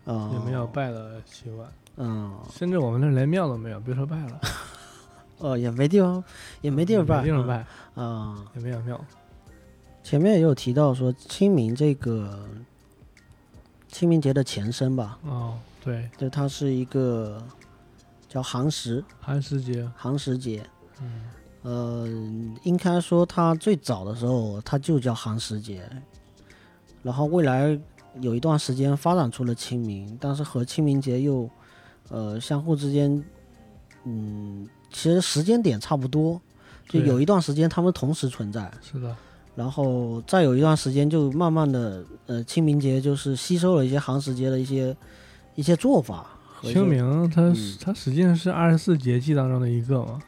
[0.06, 4.42] 啊、也没有拜的习惯，嗯甚至我们那儿连庙都没有，别说拜了，
[5.40, 6.24] 哦也没地方
[6.62, 7.66] 也没地方拜，没地方拜，
[8.02, 9.04] 啊、也没有庙。
[10.04, 12.48] 前面也有提到说清明这个
[13.90, 17.42] 清明节的前身吧，哦，对，对它是一个
[18.28, 20.62] 叫寒食寒食节，寒食节。
[21.00, 21.24] 嗯，
[21.62, 22.06] 呃，
[22.64, 25.90] 应该说它最早的时候它就叫寒食节，
[27.02, 27.80] 然后未来
[28.20, 31.50] 有一段时间发展出了清明，但是和清明节又
[32.10, 33.24] 呃相互之间，
[34.04, 36.42] 嗯，其实时间点差不多，
[36.90, 38.70] 就有一段时间他们同时存在。
[38.82, 39.16] 是的，
[39.56, 44.94] 然后再有一段时间，就慢慢的，呃，清明节就是吸收了一些寒食节的一些
[45.58, 46.26] 一些做法
[46.62, 46.72] 些。
[46.72, 50.20] 清明它嗯它实际上是二十四节气当中的一个嘛，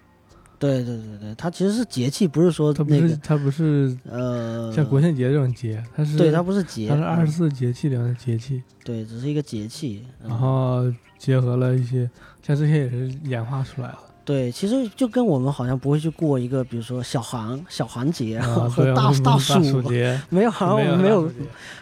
[0.59, 10.03] 对对对对，它其实是节气，不是说它不是它不是呃，像国庆节这种节，它是对它不是节，它是二十嗯四节气里面的节气，对，只是一个节气。
[10.21, 10.83] 嗯然后
[11.17, 12.09] 结合了一些
[12.45, 13.97] 像这些也是演化出来的。
[14.25, 21.27] 对，其实就跟我们好像不会去过一个，比如说小寒、小寒节啊，和，大大暑，节，没有，好像我们没有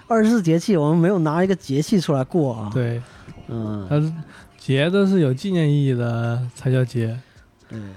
[0.07, 3.01] 二十四节气，我们没有拿一个节气出来过啊。，对，
[3.47, 4.11] 嗯，它是
[4.57, 7.17] 节都是有纪念意义的才叫节。
[7.69, 7.93] 嗯，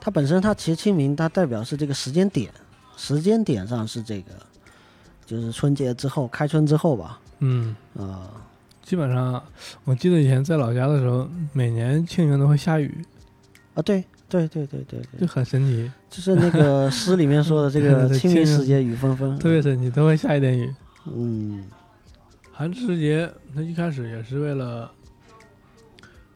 [0.00, 2.50] 它本身它其实清明它代表是这个时间点，
[2.96, 4.32] 时间点上是这个，
[5.26, 8.30] 就是春节之后，开春之后吧，嗯，啊、
[8.82, 9.42] 基本上
[9.84, 13.04] 我记得以前在老家的时候，每年清明都会下雨，
[13.74, 18.44] 啊，对对对对对就，很神奇，就是那个诗里面说的这个 清明。
[18.44, 20.74] 时节雨纷纷，特别神奇，都会下一点雨。
[21.06, 21.64] 嗯，
[22.58, 24.90] 寒食节，它一开始也是为了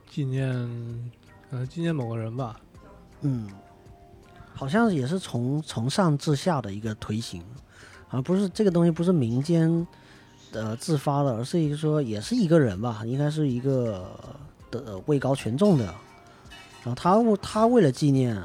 [0.08, 0.48] 纪念，
[1.50, 2.60] 呃，纪念某个人吧。
[3.22, 3.50] 嗯，
[4.54, 7.42] 好像也是从从上至下的一个推行，
[8.08, 9.84] 啊不是这个东西不是民间
[10.52, 14.08] 呃自发的，而是一个说也是一个人吧，应该是一个
[14.70, 15.86] 的、位高权重的，
[16.84, 18.40] 然后他他为了纪念。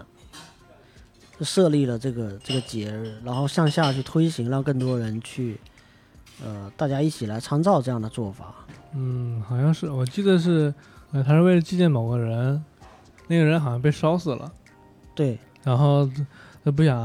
[1.41, 5.59] 设立了这个这个节日，然后向下去推行，让更多人去，
[6.43, 8.53] 呃，大家一起来参照这样的做法。
[8.93, 10.73] 嗯，好像是，我记得是，
[11.11, 12.63] 呃，他是为了纪念某个人，
[13.27, 14.51] 那个人好像被烧死了，
[15.13, 16.09] 对，然后
[16.63, 16.97] 他不想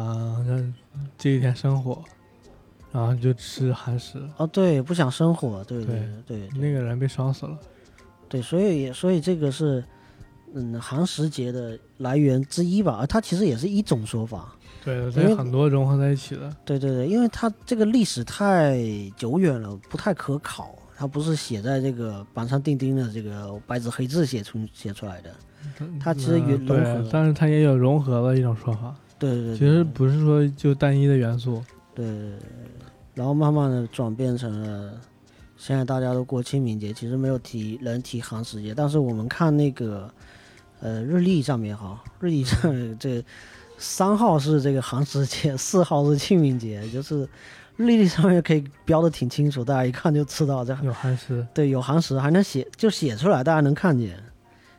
[0.46, 0.74] 让
[1.18, 2.02] 这一天生火，
[2.92, 4.22] 然后就吃寒食。
[4.36, 7.58] 哦，对，不想生火，对对对对，那个人被烧死了。
[8.28, 9.84] 对，所以所以这个是，
[10.54, 12.98] 嗯，寒食节的来源之一吧。
[13.00, 14.54] 呃它其实也是一种说法。
[14.84, 16.54] 对，这很多融合在一起的。
[16.64, 18.78] 对对对，因为它这个历史太
[19.16, 20.74] 久远了，不太可考。
[20.94, 25.30] 它不是写在这个板上钉钉的这个白纸黑字写出写出来的。
[25.98, 28.94] 它其实也嗯融合对，但是它也有融合的一种说法。
[29.18, 31.62] 对对对，其实不是说就单一的元素。
[31.94, 32.04] 对
[33.14, 34.92] 然后慢慢的转变成了，
[35.56, 40.08] 现在大家都过清明节，其实没有提人提寒食节，但是我们看那个
[40.80, 43.24] 呃日历上面哈，日历上面这
[43.82, 47.28] 三号是这个寒食节， 四号是清明节，就是
[47.76, 54.16] 日历上面可以标的挺清楚，大家一看就知道这有寒食，对有寒食，还能写就写出来，大家能看见。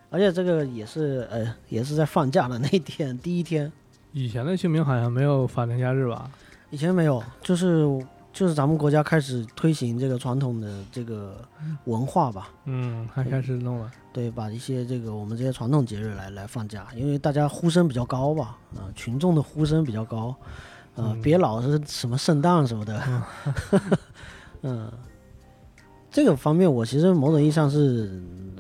[0.10, 3.70] 而且这个也是呃，也是在放假的那一天， 第一天，
[4.14, 6.32] 以前的清明好像没有法定假日吧？
[6.70, 7.86] 以前没有，就是
[8.34, 11.38] 就是咱们国家开始推行这个传统的这个
[11.86, 13.92] 文化吧，嗯，还开始弄了。
[14.12, 20.36] 对，把一些这个我们这些传统节日来来放假，因为大家呼声比较高吧，啊、群众的呼声比较高，
[20.96, 21.22] 啊、嗯。
[21.22, 23.02] 别老是什么圣诞什么的，
[24.64, 24.92] 嗯，
[26.10, 28.56] 这个方面我其实某种意义上是嗯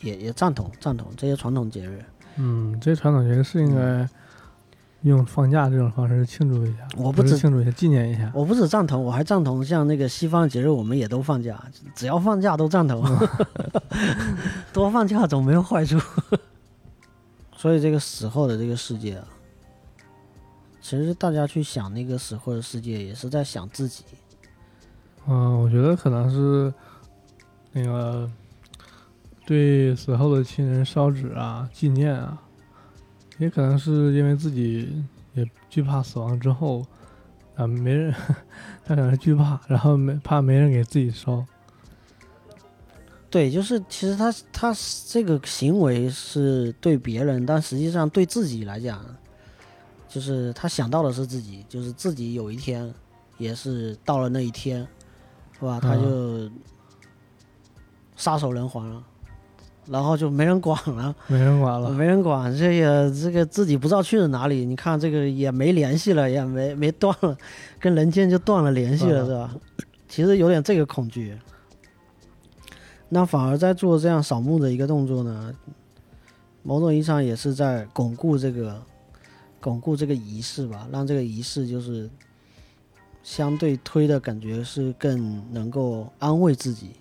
[0.00, 2.04] 也也赞同赞同这些传统节日，
[2.36, 4.06] 嗯，这些传统节日是应该
[5.04, 8.30] 用放假这种方式庆祝一下，我不止庆祝一下，纪念一下。
[8.34, 11.62] 我不止赞同，我还赞同像那个西方节日我们也都放假，
[11.94, 13.04] 只要放假都赞同，
[14.72, 16.00] 多放假总没有坏处。
[17.56, 19.28] 所以这个死后的这个世界啊，
[20.80, 24.04] 其实大家去想那个死后的世界，也是在想自己。
[25.26, 26.72] 嗯，我觉得可能是
[27.72, 28.30] 那个
[29.46, 32.38] 对死后的亲人烧纸啊、纪念啊，
[33.38, 35.02] 也可能是因为自己
[35.34, 36.84] 也惧怕死亡之后
[37.56, 38.12] 啊，没人，
[38.84, 41.44] 他可能是惧怕，然后没怕没人给自己烧。
[43.30, 44.72] 对，就是其实他他
[45.08, 49.04] 这个行为是对别人，但实际上对自己来讲，
[50.08, 52.94] 就是他想到的是自己，就是自己有一天
[53.36, 54.86] 也是到了那一天，
[55.52, 55.80] 是吧？
[55.80, 56.48] 他就
[58.14, 59.02] 撒手人寰了，
[59.86, 64.64] 然后就没人管了，没人管了，没人管，这也这个自己不知道去了哪里。
[64.64, 67.36] 你看这个也没联系了，也没没断了，
[67.78, 69.54] 跟人间就断了联系了，嗯是吧？
[70.08, 71.36] 其实有点这个恐惧。
[73.08, 75.54] 那反而在做这样扫墓的一个动作呢，
[76.62, 78.82] 某种意义上也是在巩固这个
[79.60, 82.08] 巩固这个仪式吧，让这个仪式就是
[83.22, 86.92] 相对推的感觉是更能够安慰自己。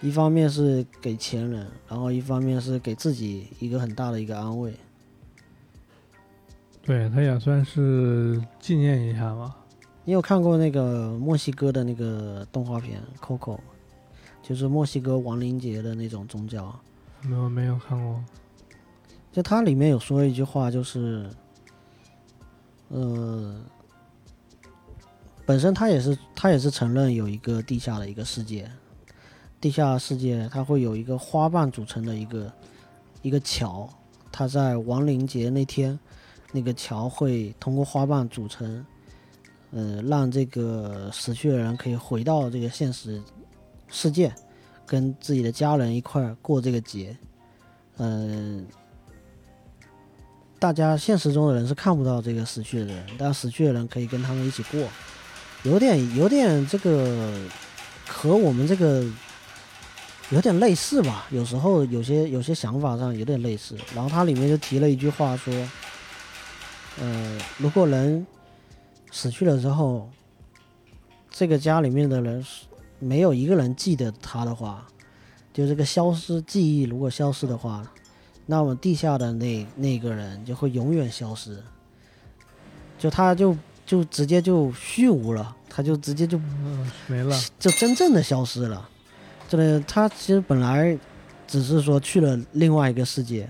[0.00, 4.74] 一方面是给前人，然后一方面是给自己一个很大的一个安慰。
[6.82, 9.56] 对他也算是纪念一下吧。
[10.04, 13.56] 你有看过那个墨西哥的那个动画片《Coco》，
[14.40, 16.72] 就是墨西哥亡灵节的那种宗教。
[17.22, 18.22] 没有没有看过，
[19.32, 21.28] 就它里面有说一句话，就是，
[22.88, 23.56] 呃，
[25.44, 28.70] 本身他也是他也是承认有一个地下的一个世界，
[29.60, 32.52] 地下世界它会有一个花瓣组成的一个
[33.22, 33.88] 一个桥，
[34.30, 35.98] 它在亡灵节那天，
[36.52, 38.84] 那个桥会通过花瓣组成，
[39.72, 43.20] 呃，让这个死去的人可以回到这个现实
[43.88, 44.32] 世界，
[44.86, 47.16] 跟自己的家人一块儿过这个节。
[47.98, 48.66] 嗯、
[50.58, 54.86] 大家现实中的人是看不到这个死去的人，但死去的人可以跟他们一起过，
[55.64, 57.40] 有点有点这个
[58.06, 59.02] 和我们这个
[60.30, 63.76] 有点类似吧，有时候有些有些想法上有点类似。
[63.94, 65.54] 然后它里面就提了一句话说，
[67.00, 68.26] 呃，如果人
[69.12, 70.10] 死去了之后，
[71.30, 72.44] 这个家里面的人
[72.98, 74.84] 没有一个人记得他的话，
[75.54, 77.86] 就这个消失记忆如果消失的话，
[78.46, 81.62] 那么地下的那那个人就会永远消失，
[82.98, 87.40] 就他就就直接就虚无了，他就直接就嗯，没了。
[87.60, 88.88] 就真正的消失了。
[89.48, 90.98] 这个他其实本来
[91.46, 93.48] 只是说去了另外一个世界，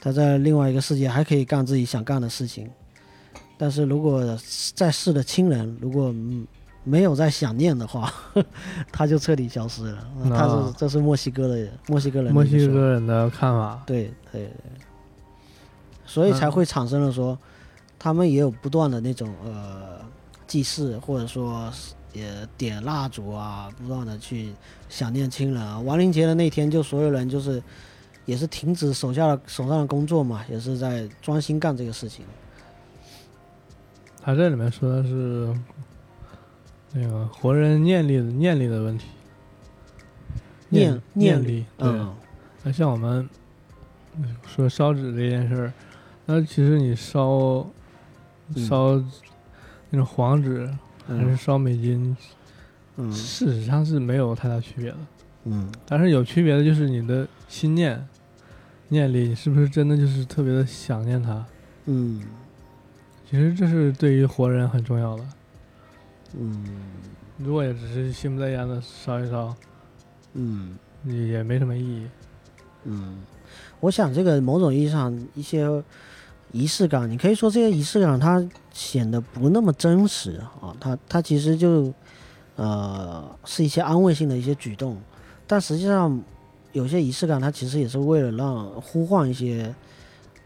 [0.00, 2.68] 他在另外一个世界还可以干自己想干的事情，
[3.58, 4.38] 但是如果
[4.74, 6.46] 在世的亲人如果嗯
[6.82, 8.10] 没有在想念的话，
[8.90, 10.08] 他就彻底消失了。
[10.30, 14.52] 他是啊这是墨西哥的墨西哥人墨西哥人的看法，对对对，
[16.06, 17.38] 所以才嗯会产生了说，
[17.98, 20.00] 他们也有不断的那种呃
[20.46, 24.52] 祭祀，或者说是也点蜡烛啊，不断的去
[24.88, 25.78] 想念亲人啊。
[25.80, 27.62] 亡灵节的那天，就所有人就是
[28.24, 32.24] 也是停止手下的手上的工作嘛，也是在专心干这个事情。
[34.22, 35.54] 他这里面说的是
[36.92, 39.06] 那个活人念力的念力的问题，
[40.68, 41.88] 念念念力，对。
[41.88, 42.14] 嗯
[42.62, 43.26] 那像我们
[44.18, 45.72] 嗯说烧纸这件事儿，
[46.26, 47.66] 那其实你烧
[48.54, 49.02] 嗯烧
[49.88, 50.68] 那种黄纸
[51.16, 52.16] 还是嗯烧美金，
[52.96, 54.96] 嗯事实上是没有太大区别的。
[55.44, 58.06] 嗯但是有区别的就是你的心念
[58.88, 61.44] 念力，你是不是真的就是特别的想念他？
[61.86, 62.22] 嗯
[63.28, 65.24] 其实这是对于活人很重要的。
[66.38, 66.64] 嗯
[67.38, 69.54] 如果也只是心不在焉的烧一烧，
[70.34, 70.76] 嗯。
[71.06, 72.06] 也也没什么意义。
[72.84, 73.22] 嗯，
[73.80, 75.66] 我想这个某种意义上一些
[76.52, 81.92] 仪式感，你可以说这些仪式感它显得不那么真实啊，它它其实就
[82.56, 84.96] 呃是一些安慰性的一些举动，
[85.46, 86.20] 但实际上
[86.72, 89.74] 有些仪式感它其实也是为了让呼唤一些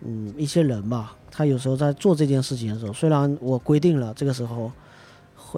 [0.02, 4.70] 嗯一些人吧，他有时候在做这件事情的时候，虽然我规定了这个时候，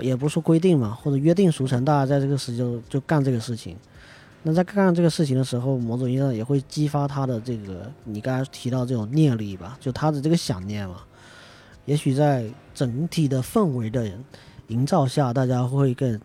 [0.00, 3.76] 也不是说规定嘛，或者约定俗成，大家在这个时就就干这个事情。
[4.48, 10.98] 那在干这个事情的时候，某种意义上也会激发他的这个你刚才提到这种念力吧，就他的这个想念嘛。
[11.84, 14.08] 也许在整体的氛围的
[14.68, 16.20] 营造下，大家会更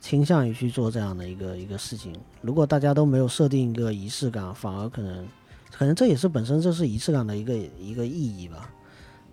[0.00, 2.14] 倾向于去做这样的一个一个事情。
[2.40, 5.26] 如果大家都没有设定一个仪式感，反而可能，
[5.72, 8.70] 可能这也是本身这是仪式感的一个一个意义吧。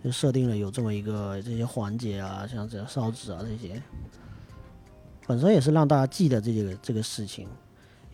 [0.02, 3.80] 就设定了有这么一个这些环节啊，像这烧纸啊这些，
[5.24, 7.46] 本身也是让大家记得这个这个事情。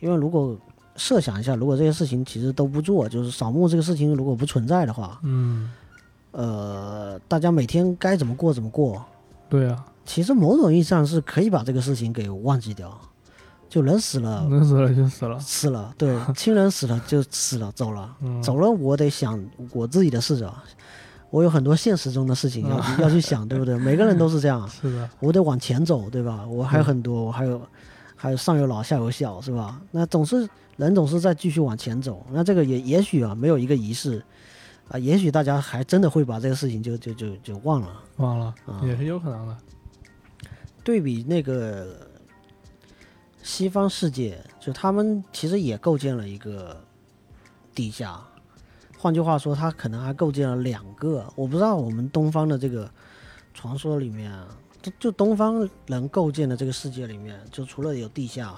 [0.00, 0.56] 因为如果
[0.96, 5.70] 设想一下，如果这些事情其实都不做，就是扫墓这个事情如果不存在的话，嗯，
[6.32, 9.04] 呃，大家每天该怎么过怎么过，
[9.48, 12.98] 对啊，其实某种意义上是可以把这个事情给忘记掉。
[13.68, 15.38] 就人死了， 人死了就死了。
[15.38, 19.40] 死了，对， 亲人死了就死了，走了，嗯，走了，我得想
[19.72, 20.64] 我自己的事啊。
[21.30, 23.78] 我有很多现实中的事情要去、 要去想，对不对？
[23.78, 26.44] 每个人都是这样，是的，我得往前走，对吧？
[26.48, 27.62] 我还有很多，我还有
[28.22, 29.80] 还有上有老下有小，是吧？
[29.90, 32.26] 那总是人总是在继续往前走。
[32.30, 34.22] 那这个也也许啊，没有一个仪式
[34.88, 38.02] 啊，也许大家还真的会把这个事情就就就就忘了。
[38.18, 39.56] 忘了啊也是有可能的。
[40.84, 42.06] 对比那个
[43.42, 46.78] 西方世界，就他们其实也构建了一个
[47.74, 48.20] 地下。
[48.98, 51.24] 换句话说，他可能还构建了两个。
[51.34, 52.90] 我不知道我们东方的这个
[53.54, 54.46] 传说里面啊，
[54.82, 58.54] 就就东方人构建的这个世界里面，就除了有地下、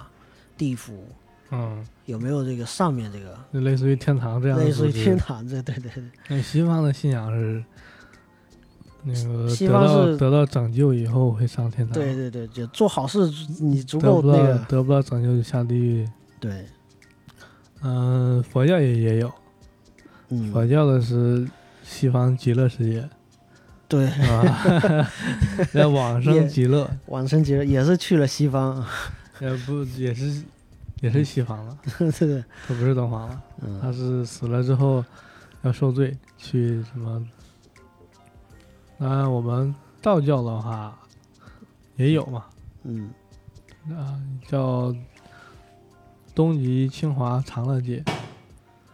[0.57, 1.05] 地府，
[1.51, 5.47] 嗯，有没有这个上面这个就类似于天堂这样的类似于天堂？
[5.47, 7.65] 这对对对，那西方的信仰是
[9.03, 13.29] 那个西得到方是得到拯救以后会上天堂，对对对，就做好事，
[13.61, 16.09] 你足得不到够那个得不到拯救就下地狱。
[16.39, 16.67] 对，
[17.83, 19.29] 嗯、佛教也也有，
[20.53, 21.49] 佛嗯，教的是
[21.83, 23.09] 西方极乐世界，
[23.93, 25.11] 对，是吧？
[25.71, 28.83] 在往生极乐，往生极乐也是去了西方，
[29.39, 30.43] 也不也是
[31.03, 35.05] 也是西方了， 对对，他不是东方了，嗯他是死了之后
[35.61, 37.23] 要受罪，去什么？
[38.97, 40.99] 那我们道教的话
[41.97, 42.47] 也有嘛，
[42.85, 43.11] 嗯
[43.91, 44.19] 啊，
[44.49, 44.95] 叫
[46.35, 48.03] 东极清华长乐界，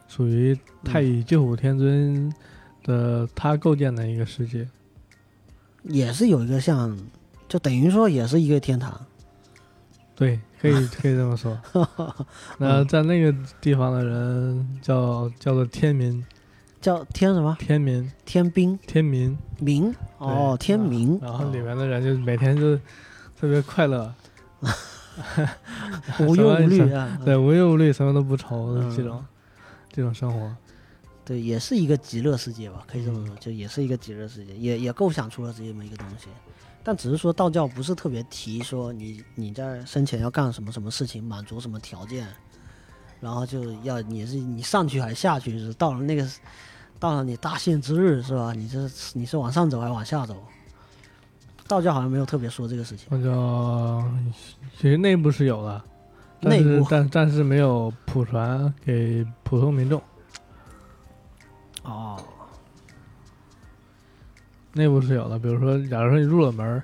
[0.09, 2.33] 属于太乙救苦天尊
[2.83, 4.67] 的他构建的一个世界。
[5.83, 6.97] 也是有一个像，
[7.49, 9.01] 就等于说也是一个天堂。
[10.15, 11.57] 对，可以可以这么说。
[12.59, 16.25] 那在那个地方的人叫叫做天民，
[16.81, 17.57] 叫天什么？
[17.61, 21.19] 天民，天兵，天民，民哦，天民。
[21.23, 22.77] 然后里面的人就每天就
[23.39, 24.13] 特别快乐，
[26.19, 27.17] 无忧无虑啊。
[27.25, 29.25] 对，无忧无虑，什么都不愁这种
[29.93, 30.53] 这种生活。
[31.29, 36.29] 对，也是一个极乐世界吧，可以这么嗯说，就也是一个极乐世界，也也构想出了这么一个东西。
[36.83, 42.27] 但只是说道教不是特别提说你你在生前要干什么什么事情，满足什么条件，
[43.21, 46.27] 然后就要你是你上去还是下去，是到了那个
[46.99, 48.55] 到了你大限之日是吧？
[48.55, 50.35] 你这你是往上走还是往下走？
[51.67, 53.07] 道教好像没有特别说这个事情。
[53.11, 54.11] 道教
[54.79, 55.85] 其实内部是有的，
[56.41, 60.03] 但内部是但但是没有普传给普通民众。
[61.89, 62.23] 哦，
[64.75, 66.83] 内部是有的，比如说，假如说你入了门，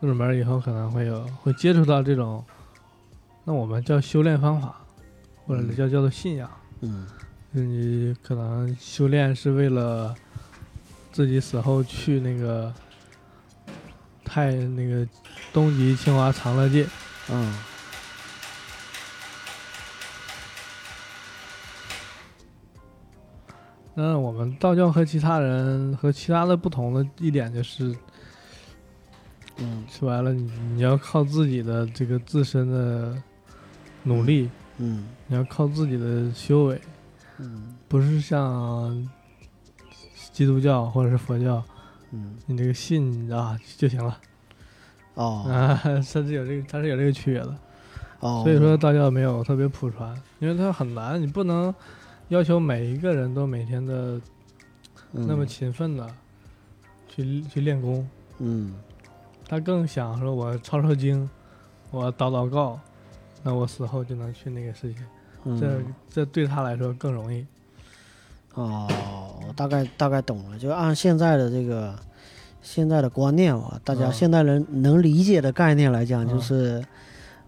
[0.00, 2.44] 入了门以后可能会有会接触到这种，
[3.44, 4.74] 那我们叫修炼方法，
[5.46, 5.76] 或者嗯。
[5.76, 6.50] 叫叫做信仰。
[6.80, 7.06] 嗯。
[7.52, 10.12] 你可能修炼是为了
[11.12, 12.74] 自己死后去那个
[14.24, 15.06] 太那个
[15.52, 16.84] 东极清华长乐界，
[17.30, 17.54] 嗯
[23.94, 27.94] 那我们道教和其他人和其他的不同的一点就是，
[29.58, 29.84] 嗯。
[29.88, 33.16] 说白了，你你要靠自己的这个自身的
[34.02, 35.06] 努力，嗯。
[35.28, 36.80] 你要靠自己的修为，
[37.38, 37.76] 嗯。
[37.88, 39.08] 不是像
[40.32, 41.62] 基督教或者是佛教，
[42.10, 42.36] 嗯。
[42.46, 44.18] 你这个信啊就行了
[45.14, 45.46] 哦。
[45.48, 47.56] 啊， 甚至有这个它是有这个区别的。
[48.20, 51.72] 哦，所以说道教没有特别普传，因为它很难，你不能
[52.34, 54.20] 要求每一个人都每天的
[55.12, 56.04] 那么嗯勤奋的
[57.08, 58.04] 去去练功。
[58.38, 58.74] 嗯
[59.48, 61.30] 他更想说，我抄抄经，
[61.92, 62.80] 我祷祷告，
[63.44, 64.98] 那我死后就能去那个世界，
[65.44, 65.80] 嗯这
[66.10, 67.46] 这对他来说更容易。
[68.54, 68.88] 哦，
[69.46, 71.96] 我大概大概懂了，就按现在的这个
[72.62, 76.84] 现在的观念啊，大家嗯现代人能理解的概念来讲，嗯就是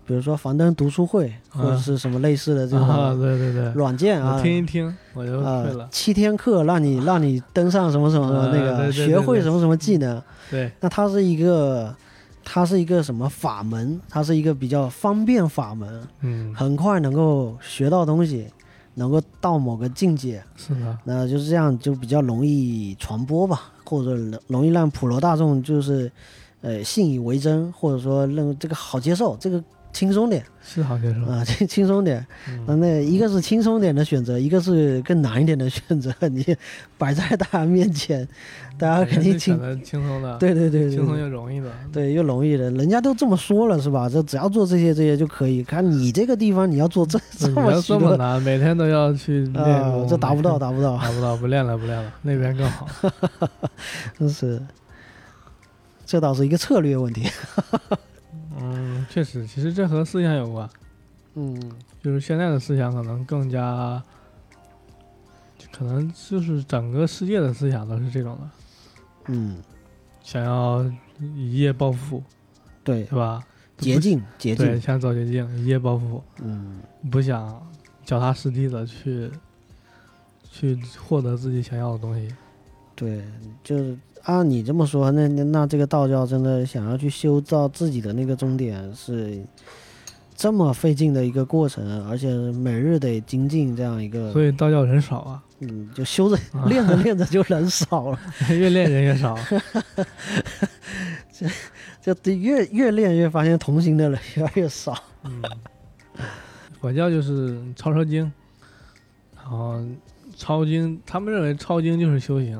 [0.06, 5.88] 比如说樊登读书会或者嗯是什么类似的这啊，种对对对，软件啊，听一听我就会啊了，。
[5.90, 11.94] 七天课让你让你登上什么什么啊那个学会什么什么技能，对，那它是一个
[12.44, 14.00] 它是一个什么法门？
[14.08, 18.46] 它是一个比较方便法门，嗯，很快能够学到东西，
[18.94, 20.40] 能够到某个境界。
[20.56, 26.10] 是的，那就是这样，就比较容易传播吧，或者容容易让普罗大众就是，
[26.60, 29.62] 呃，信以为真，或者说认为这个好接受，这个
[29.96, 31.24] 轻松点是好学生。
[31.24, 32.24] 啊，轻轻松点。
[32.66, 36.54] 那嗯那一个是轻松点的选择，一个是更难一点的选择， 你
[36.98, 38.28] 摆在大家面前，
[38.78, 41.72] 大家肯定轻，轻松的，对对对对轻松又容易的。
[41.90, 44.06] 对，又容易的，人家都这么说了是吧？
[44.06, 45.64] 这只要做这些这些就可以。
[45.64, 52.86] 看你这个地方你要做这这么这么难，每天都要去练 啊，，这达不到，达不到，达不到，不练了，不练了，那边更好。
[54.18, 54.60] 真是，
[56.04, 57.26] 这倒是一个策略问题。
[58.60, 60.68] 嗯，确实，其实这和思想有关，
[61.34, 61.60] 嗯
[62.02, 64.02] 就是现在的思想可能更加，
[65.72, 68.50] 可能就是整个世界的思想都是这种的，
[69.26, 69.58] 嗯，
[70.22, 70.84] 想要
[71.20, 72.22] 一夜暴富，
[72.82, 73.42] 对，是吧？
[73.78, 76.80] 捷径捷对，想走捷径，一夜暴富，嗯
[77.10, 77.60] 不想
[78.04, 79.30] 脚踏实地的去
[80.50, 82.34] 去获得自己想要的东西。
[82.94, 83.22] 对，
[83.62, 89.40] 就是按你这么说，那那那这个道教真的想要去修造自己的那个终点是
[90.34, 98.18] 这么费劲的一个过程，而且每日得精进这样一个，所以道教人少啊，嗯，就修着啊练着练着就人少了，
[98.50, 99.38] 越练人越少。
[102.00, 104.94] 就得越越练越发现同行的人越来越少。
[105.24, 105.42] 嗯，
[106.80, 108.32] 佛教就是抄抄经，
[109.36, 109.80] 然后
[110.36, 112.58] 抄经，他们认为抄经就是修行，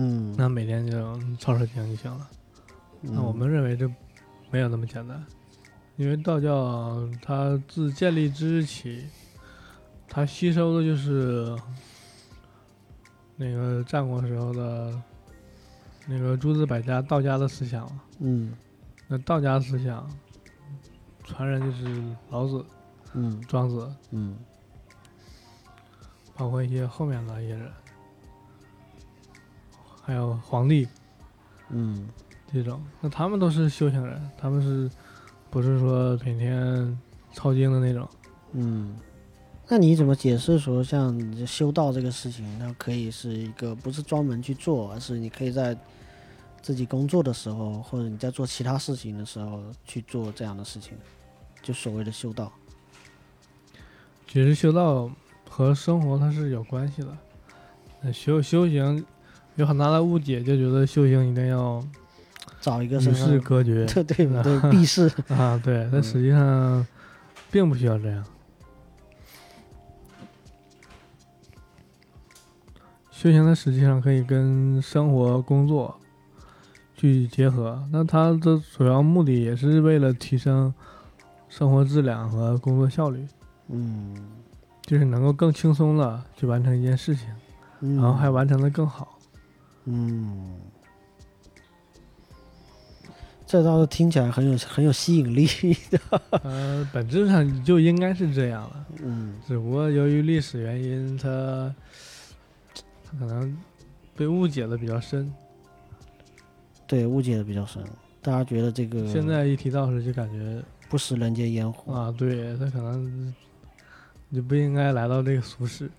[0.00, 2.30] 嗯，那每天就抄抄经就行了。
[3.00, 3.92] 那我们认为这
[4.48, 5.26] 没有那么简单，
[5.96, 9.08] 因为道教它自建立之日起，
[10.08, 11.52] 它吸收的就是
[13.34, 15.02] 那个战国时候的
[16.06, 17.90] 那个诸子百家道家的思想。
[18.20, 18.54] 嗯。
[19.08, 20.08] 那道家思想
[21.24, 22.64] 传人就是老子、
[23.14, 23.40] 嗯。
[23.48, 24.38] 庄子，嗯。
[26.36, 27.72] 包括一些后面的一些人，
[30.08, 30.88] 还有皇帝
[31.68, 32.08] 嗯
[32.50, 34.90] 这种，那他们都是修行人，他们是
[35.50, 36.98] 不是说每天
[37.34, 38.08] 抄经的那种？
[38.52, 38.96] 嗯
[39.68, 45.76] 那你怎么解释说像修道这个事情，它可以是一个不是专门去做，而是你可以在
[46.62, 50.96] 自己工作的时候，或者你在做其他事情的时候去做这样的事情，
[51.60, 52.50] 就所谓的修道。
[54.26, 55.10] 其实修道
[55.50, 57.14] 和生活它是有关系的。
[58.00, 59.04] 那修修行
[59.58, 61.84] 有很大的误解，就觉得修行一定要
[62.60, 63.84] 找一个与世隔绝。
[63.92, 66.86] 对对 对避世， 啊，对，但实际上
[67.50, 68.24] 并不需要这样。
[73.10, 75.92] 修行它实际上可以跟生活、工作
[76.94, 80.72] 去结合，那它的主要目的也是为了提升
[81.48, 83.26] 生活质量和工作效率，
[83.70, 84.14] 嗯，
[84.82, 87.26] 就是能够更轻松的去完成一件事情，
[87.80, 87.96] 嗯。
[87.96, 89.17] 然后还完成的更好。
[89.90, 90.60] 嗯，
[93.46, 95.46] 这倒是听起来很有很有吸引力
[95.90, 95.98] 的，
[96.42, 99.34] 呃，本质上就应该是这样了，嗯。
[99.46, 101.74] 只不过由于历史原因，它
[103.02, 103.56] 它可能
[104.14, 105.32] 被误解的比较深。
[106.86, 107.82] 对，误解的比较深，
[108.20, 113.34] 大家觉得这个现在一提到时，就感觉不食人间烟火，啊，对他可能
[114.34, 115.90] 就不应该来到这个俗世。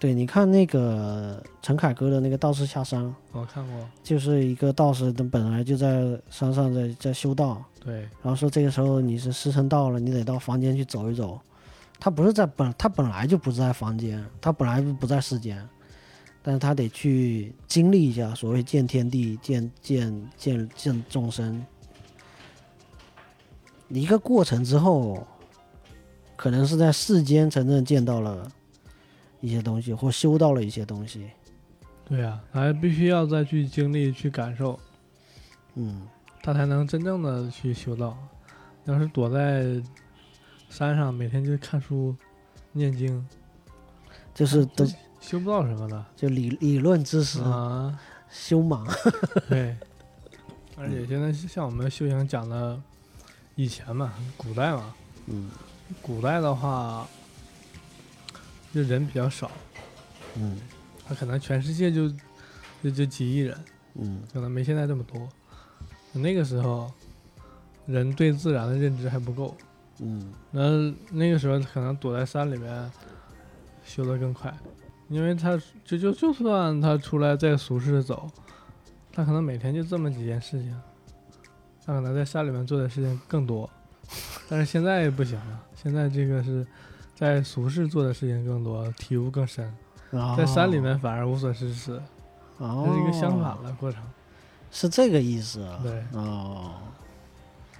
[0.00, 11.40] 对，你看那个陈凯歌的那个《道士下山》，我看过，就是一个道士，他本来就在山上在在修道，对，然后说这个时候你是时辰到了，你得到房间去走一走。
[11.98, 15.66] 他不是在本，他本来就不在房间，他本来就不在世间，
[16.42, 21.64] 但是他得去经历一下所谓见天地、见见见见众生。
[23.88, 25.26] 一个过程之后，
[26.36, 28.50] 可能是在世间真正见到了
[29.44, 31.30] 一些东西，或修到了一些东西。
[32.06, 34.78] 对呀、还必须要再去经历、去感受，
[35.74, 36.08] 嗯，
[36.42, 38.16] 他才能真正的去修道。
[38.84, 39.82] 要是躲在
[40.70, 42.16] 山上，每天就看书、
[42.72, 43.26] 念经，
[44.34, 44.86] 就是都
[45.20, 47.98] 修不到什么的就理理论知识啊。
[48.30, 48.82] 修盲。
[49.48, 49.76] 对，
[50.76, 52.80] 而且现在像我们修行讲的，
[53.56, 54.94] 以前嘛，古代嘛，
[55.26, 55.50] 嗯
[56.02, 57.06] 古代的话，
[58.74, 59.50] 就人比较少，
[60.36, 60.58] 嗯
[61.06, 62.08] 他可能全世界就
[62.82, 63.56] 就就几亿人，
[63.94, 65.28] 嗯可能没现在这么多。
[66.12, 66.90] 那个时候，
[67.86, 69.56] 人对自然的认知还不够，
[70.00, 72.90] 嗯那那个时候可能躲在山里面
[73.84, 74.52] 修得更快，
[75.08, 78.30] 因为他就就就算他出来在俗世走，
[79.12, 80.74] 他可能每天就这么几件事情，
[81.84, 83.68] 他可能在山里面做的事情更多，
[84.48, 86.66] 但是现在不行了，现在这个是
[87.14, 89.72] 在俗世做的事情更多，体悟更深，
[90.10, 92.00] 哦在山里面反而无所事事，
[92.58, 94.02] 哦，这是一个相反的过程。
[94.70, 95.78] 是这个意思啊。
[95.82, 96.72] 对，哦，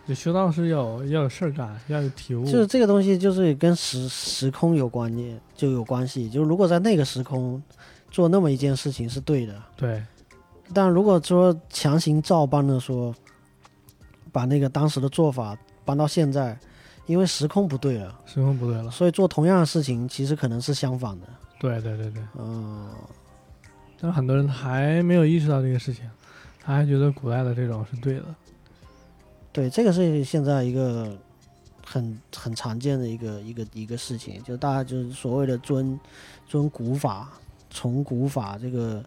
[0.07, 2.45] 就修道是要有要有事儿干，要有体悟。
[2.45, 6.31] 就是这个东西，就是跟时时空有关系，就有关系。
[6.31, 7.61] 就是如果在那个时空
[8.11, 10.01] 做那么一件事情是对的，对
[10.73, 13.13] 但如果说强行照搬的说，
[14.31, 16.57] 把那个当时的做法搬到现在，
[17.07, 18.91] 因为时空不对了，时空不对了。
[18.91, 21.27] 所以做同样的事情其实可能是相反的。
[21.59, 22.23] 对对对对。
[22.39, 22.91] 嗯，
[24.01, 26.05] 但是很多人还没有意识到这个事情，
[26.61, 28.25] 他还觉得古代的这种是对的。
[29.53, 31.17] 对，这个是现在一个
[31.87, 35.99] 很很常见的一个一个一个事情，就大家就是所谓的尊
[36.49, 37.31] 尊古法、
[37.71, 39.05] 从古法，这个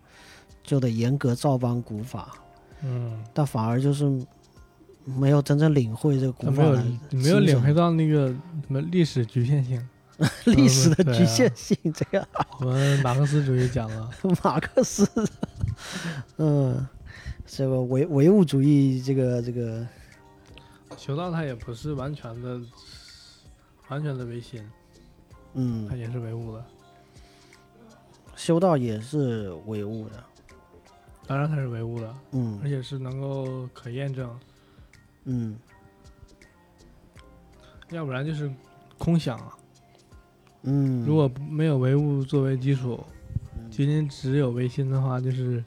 [0.63, 2.37] 就得严格照搬古法，
[2.81, 4.05] 嗯，但反而就是
[5.17, 6.77] 没有真正领会这个没有
[7.11, 9.87] 没有领会到那个什么历史局限性。
[10.45, 12.27] 历史的局限性，这个
[12.59, 14.09] 我们马克思主义讲了，
[14.43, 15.07] 马克思，
[16.37, 16.87] 嗯，
[17.45, 19.85] 这个唯唯物主义，这个这个，
[20.97, 22.59] 修道它也不是完全的
[23.89, 24.67] 完全的唯心，
[25.53, 25.87] 嗯。
[25.87, 26.65] 它嗯，也是唯物的。
[28.35, 30.23] 修道也是唯物的，
[31.27, 32.59] 当然它是唯物的，嗯。
[32.63, 34.27] 而嗯且是能够可验证，
[35.29, 35.57] 嗯
[37.89, 38.51] 要不然就是
[38.97, 39.57] 空想啊。
[40.63, 43.01] 嗯，如果没有唯物作为基础，
[43.57, 45.63] 嗯仅仅只有唯心的话，就是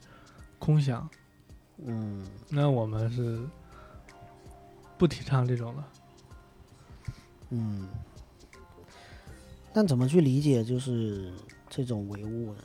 [0.59, 1.07] 空想。
[1.83, 3.39] 嗯那我们是
[4.97, 5.83] 不提倡这种的。
[7.49, 7.87] 嗯，
[9.73, 11.31] 但怎么去理解就是
[11.69, 12.63] 这种唯物呢？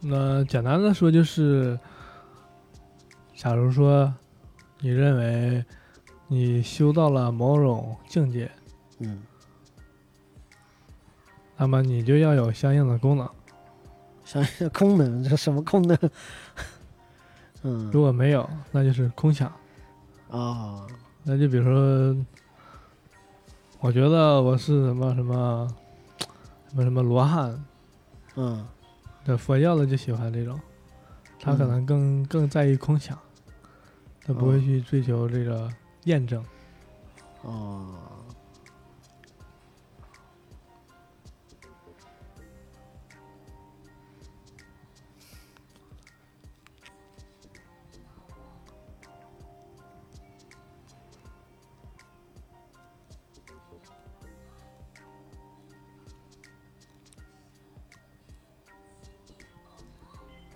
[0.00, 1.78] 那简单的说就是，
[3.34, 4.14] 假如说
[4.80, 5.64] 你认为
[6.26, 8.50] 你修到了某种境界，
[8.98, 9.22] 嗯，
[11.56, 13.28] 那么你就要有相应的功能。
[14.24, 15.98] 相应的功能，这什么功能？
[17.62, 19.52] 嗯如果没有，那就是空想。
[20.30, 20.86] 啊，
[21.24, 22.24] 那就比如说，
[23.80, 25.68] 我觉得我是什么什么
[26.68, 27.62] 什么什么罗汉，
[28.36, 28.66] 嗯
[29.24, 30.58] 对佛教的就喜欢这种，
[31.40, 33.18] 他可嗯能更更在意空想，
[34.22, 35.68] 他不会哦去追求这个
[36.04, 36.44] 验证。
[37.42, 37.94] 哦，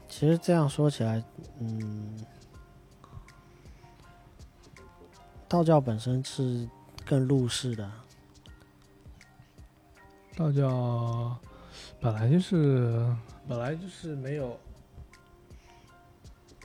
[0.09, 1.23] 其实这样说起来，
[1.59, 2.25] 嗯，
[5.55, 6.68] 道教本身是
[7.07, 7.88] 更入世的，
[10.36, 11.38] 道教
[12.00, 13.07] 本来就是
[13.46, 14.59] 本来就是没有，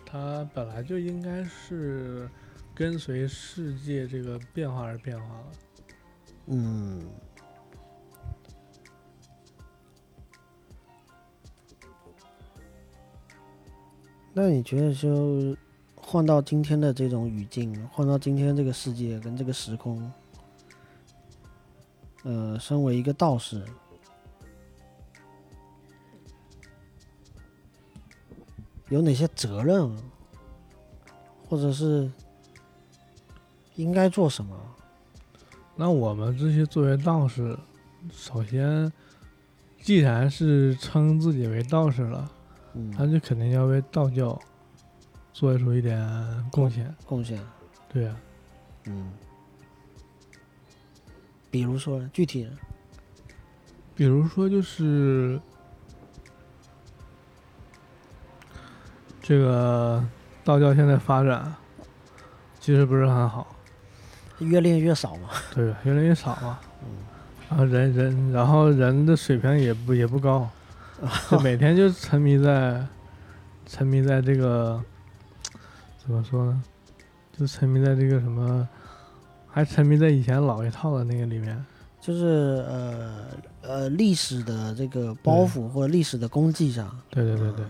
[0.07, 2.27] 它本来就应该是
[2.73, 5.45] 跟随世界这个变化而变化了。
[6.47, 7.05] 嗯，
[14.33, 15.55] 那你觉得就
[16.12, 20.12] 换到今天的这种语境，换到今天这个世界跟这个时空，
[22.24, 23.64] 呃，身为一个道士，
[28.88, 29.95] 有哪些责任，
[31.47, 32.12] 或者是
[33.76, 34.60] 应该做什么？
[35.76, 37.55] 那我们这些作为道士，
[38.12, 38.91] 首先，
[39.80, 42.32] 既然是称自己为道士了，
[42.74, 44.41] 嗯，那就肯定要为道教
[45.39, 45.97] 做出一点
[46.51, 46.93] 贡献。
[47.05, 47.39] 贡献，
[47.87, 48.13] 对呀、
[48.87, 49.09] 嗯，
[51.49, 52.49] 比如说具体的，
[53.95, 55.39] 比如说就是
[59.21, 60.03] 这个
[60.43, 61.55] 道教现在发展
[62.59, 63.55] 其实不是很好，
[64.39, 65.29] 越练越少嘛。
[65.55, 66.59] 对，越来越少嘛。
[66.83, 66.89] 嗯
[67.47, 70.49] 然后人人，然后人的水平也不也不高，
[71.31, 72.85] 就每天就沉迷在
[73.65, 74.83] 沉迷在这个
[76.10, 76.64] 怎么说呢？
[77.32, 78.68] 就沉迷在这个什么，
[79.47, 81.64] 还沉迷在以前老一套的那个里面。
[82.01, 83.28] 就是呃
[83.62, 87.66] 呃历史的这个包袱或者历史的功绩上，对对对对。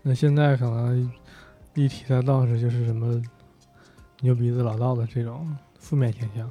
[0.00, 1.12] 那现在可能
[1.74, 3.20] 一提到道士，就是什么
[4.20, 6.50] 牛鼻子老道的这种负面形象。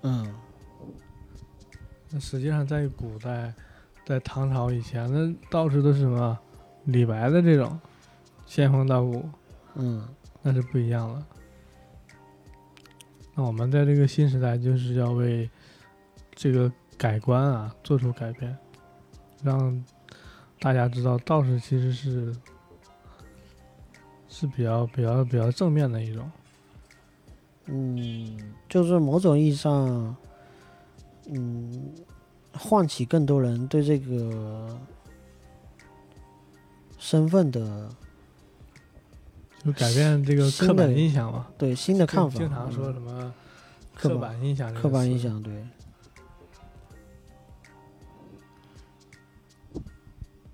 [0.00, 0.34] 嗯
[2.10, 3.52] 那实际上在古代，
[4.06, 6.38] 在唐朝以前，那道士都是什么
[6.84, 7.78] 李白的这种
[8.46, 9.28] 仙风道骨，
[9.78, 10.06] 嗯
[10.42, 11.26] 那是不一样了。
[13.34, 15.48] 那我们在这个新时代，就是要为
[16.34, 18.56] 这个改观啊做出改变，
[19.42, 19.84] 让
[20.58, 22.36] 大家知道道士其实是
[24.28, 26.30] 是比较比较比较正面的一种。
[27.66, 28.36] 嗯，
[28.68, 30.16] 就是某种意义上，
[31.26, 31.92] 嗯，
[32.52, 34.76] 唤起更多人对这个
[36.98, 37.88] 身份的
[39.64, 43.34] 就改变这个刻板印象嘛，对新的看法，经常说嗯什么
[43.94, 45.52] 刻刻板板印象刻板印象，对。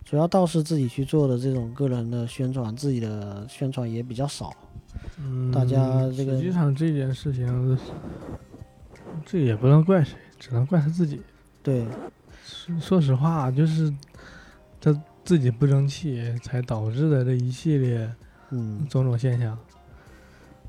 [0.04, 4.54] 主要倒是自己去做的这种个人的宣传，自己的宣传也比较少。
[5.18, 5.78] 嗯，大家
[6.16, 7.78] 这个实际上这件事情，
[9.24, 11.20] 这也不能怪谁，只能怪他自己。
[11.62, 11.84] 对，
[12.46, 13.92] 说说实话，就是
[14.80, 14.94] 他
[15.24, 18.08] 自己不争气，才导致的这一系列
[18.50, 19.56] 嗯，种种现象。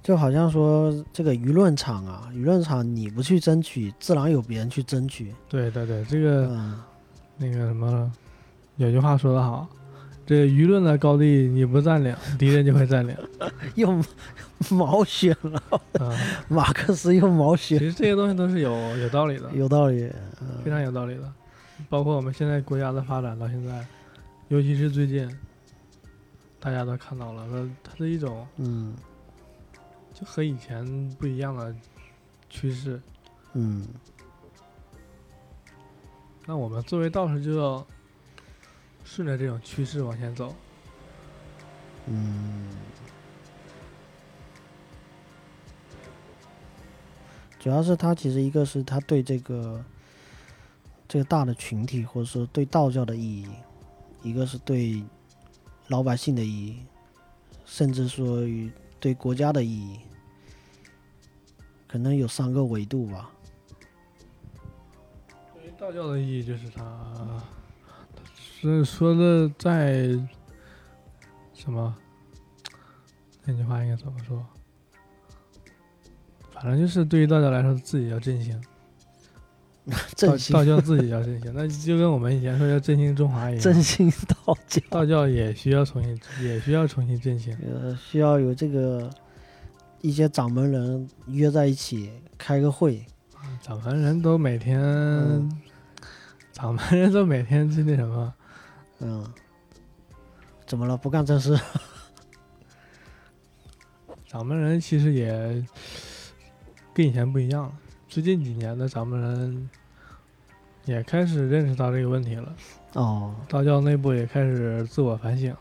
[0.02, 5.34] 就好像说这个舆论场啊，舆论场你不去争取，自然有别人去争取。
[5.50, 6.80] 对对对，这个、嗯，
[7.38, 8.12] 那个什么，
[8.78, 9.68] 有句话说得好，
[10.24, 13.18] 这舆论的高地你不占领， 敌人就会占领。
[13.74, 14.00] 又
[14.70, 15.62] 毛选了，
[16.00, 16.14] 啊、
[16.48, 20.08] 马克思又毛选，其实这些东西都是有有道理的，有道理。
[20.64, 21.24] 非常有道理的。
[21.90, 23.86] 包括我们现在国家的发展到现在，
[24.50, 25.28] 尤其是最近，
[26.66, 28.95] 大家都看到了，那它的一种嗯
[30.16, 30.84] 就和以前
[31.20, 31.76] 不一样的
[32.49, 32.99] 趋势。
[33.53, 33.88] 嗯，
[36.47, 37.86] 那我们作为道士就要
[39.03, 40.55] 顺着这种趋势往前走。
[42.07, 42.68] 嗯，
[47.59, 49.86] 主要是他其实一个是他对这个
[51.07, 53.47] 这个大的群体，或者说对道教的意义，
[54.24, 55.03] 一个是对
[55.88, 56.86] 老百姓的意义，
[57.66, 60.00] 甚至说与对国家的意义，
[61.88, 63.32] 可能有三个维度吧。
[65.54, 67.44] 对于道教的意义就是它，
[68.34, 70.08] 是说的在
[71.54, 71.96] 什么？
[73.44, 74.44] 那句话应该怎么说？
[76.52, 78.60] 反正就是对于道教来说，自己要振兴，
[80.16, 87.56] 振兴道教自己要振兴，那就跟我们以前说要振兴中华一样，振兴道教，道教也需要重新也需要重新振兴。
[87.64, 89.08] 呃，需要有这个
[90.02, 93.06] 一些掌门人约在一起开个会，
[93.62, 95.62] 掌门人都每天，嗯
[96.52, 98.34] 掌门人都每天去那什么，
[99.02, 99.24] 嗯，
[100.66, 100.98] 怎么了？
[100.98, 101.56] 不干正事？
[104.28, 105.64] 掌门人其实也
[106.94, 107.72] 跟以前不一样了。
[108.16, 109.70] 最近几年呢，咱们人
[110.86, 112.55] 也开始认识到这个问题了，
[112.93, 115.53] 哦，道教内部也开始自我反省、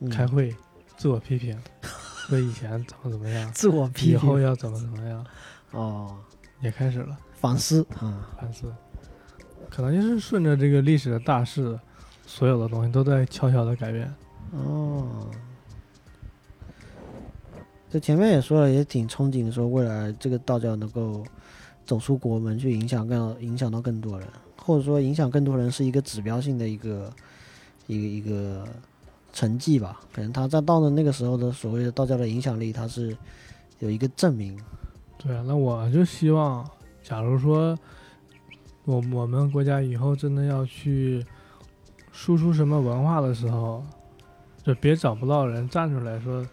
[0.00, 0.56] 嗯开会、
[0.96, 5.26] 自我批评，说以前怎么怎么样， 自我批以后评要怎么怎么样，
[5.72, 6.16] 哦，
[6.62, 8.72] 也开始了反思啊，反思。
[9.68, 11.78] 可能就是顺着这个历史的大势，
[12.24, 14.10] 所有的东西都在悄悄的改变。
[14.52, 15.28] 哦。
[17.90, 21.22] 这前面也说了，也挺憧憬说未来这个道教能够
[21.84, 27.12] 走出国门，去影响更影响到更多人，或者说影响更多人是一个指标性的一个
[27.86, 28.66] 一个一个
[29.32, 30.00] 成绩吧。
[30.12, 33.16] 可能他在到了那个时候的所谓的道教的影响力，它是
[33.78, 34.58] 有一个证明。
[35.18, 36.68] 对啊，那我就希望，
[37.02, 37.78] 假如说
[38.84, 41.24] 我我们国家以后真的要去
[42.10, 43.84] 输出什么文化的时候，
[44.64, 46.44] 就别找不到人站出来说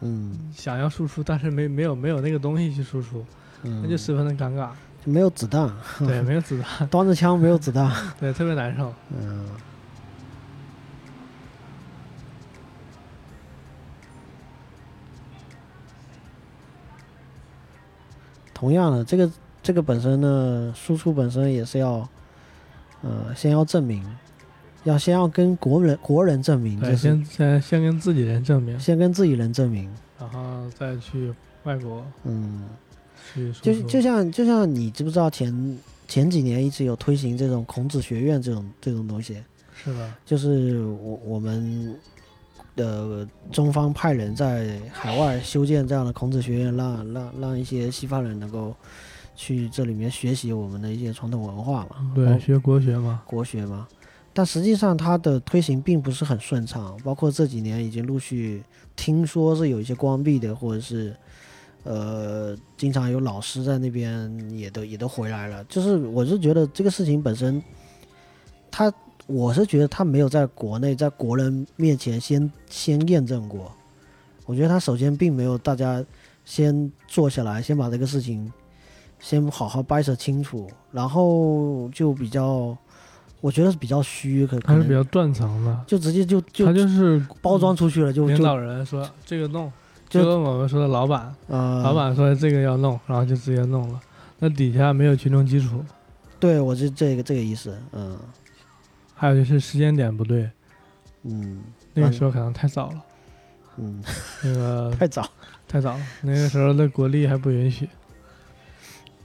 [0.00, 3.22] 嗯想要输出，但是没没有没有那个东西去输出，
[3.62, 4.70] 那就十分的尴尬。
[5.04, 7.90] 就没有子弹，对，没有子弹， 端着枪没有子弹。
[8.20, 8.92] 对，特别难受。
[9.10, 9.46] 嗯。
[18.52, 19.30] 同样的，这个
[19.62, 22.06] 这个本身呢，输出本身也是要，
[23.00, 24.04] 呃，先要证明，
[24.84, 29.90] 要先要跟国人国人证明，对，就是先先先跟自己人证明，先跟自己人证明。
[30.18, 31.32] 然后再去
[31.62, 32.64] 外国嗯，
[33.34, 33.64] 去输出。
[33.64, 35.78] 就就像就像你知不知道前
[36.08, 39.36] 前几年一直有推行这种孔子学院这种这种东西？
[39.74, 41.96] 是的，就是我我们
[42.76, 48.74] 的中方派人在海外修建这样的孔子学院，让让让一些西方人能够
[49.34, 53.88] 去这里面学习我们的一些传统文化嘛，对，学国学嘛，国学嘛。
[54.32, 58.62] 但实际上它的推行并不是很顺畅，包括这几年已经陆续
[58.94, 61.16] 听说是有一些关闭的，或者是
[61.84, 65.64] 呃经常有老师在那边也都也都回来了。
[65.64, 67.62] 就是我是觉得这个事情本身，
[68.70, 68.92] 他
[69.26, 73.70] 我是觉得他没有在国内在国人面前先先验证过。
[74.46, 76.04] 我觉得他首先并没有大家
[76.44, 78.52] 先坐下来，先把这个事情
[79.20, 82.76] 先好好掰扯清楚，然后就比较，
[83.40, 89.70] 我觉得是比较虚，可可能它是比较断层的，就直接就就他就是包装出去了，就就领导人说这个弄，
[90.10, 94.00] 就就跟我们说的老板，嗯，老板说这个要弄，然后就直接弄了。
[94.40, 95.82] 那底下没有群众基础，
[96.38, 98.18] 对我是这个这个意思，嗯
[99.14, 100.50] 还有就是时间点不对，
[101.22, 101.62] 嗯
[101.94, 103.02] 那个时候可能太早了，
[103.76, 104.02] 嗯，
[104.42, 105.28] 那个 太早，
[105.68, 107.88] 太早了，那个时候的国力还不允许。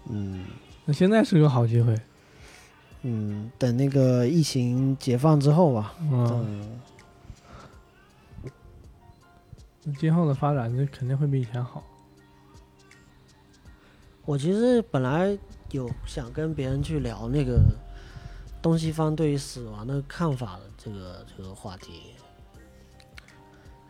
[0.10, 0.44] 嗯
[0.86, 2.00] 那现在是个好机会，
[3.04, 6.80] 嗯，等那个疫情解放之后吧，嗯，
[10.00, 11.84] 今后的发展就肯定会比以前好。
[14.26, 15.38] 我其实本来
[15.72, 17.62] 有想跟别人去聊那个
[18.62, 22.14] 东西方对于死亡的看法的这个这个话题。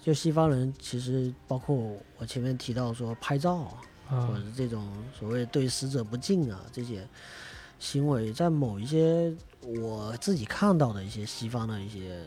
[0.02, 1.76] 就西方人其实包括
[2.18, 4.88] 我前面提到说拍照啊，啊或者是这种
[5.18, 7.08] 所谓对死者不敬啊这些
[7.80, 12.22] 行为，在某一些我自己看到的一些西方的一些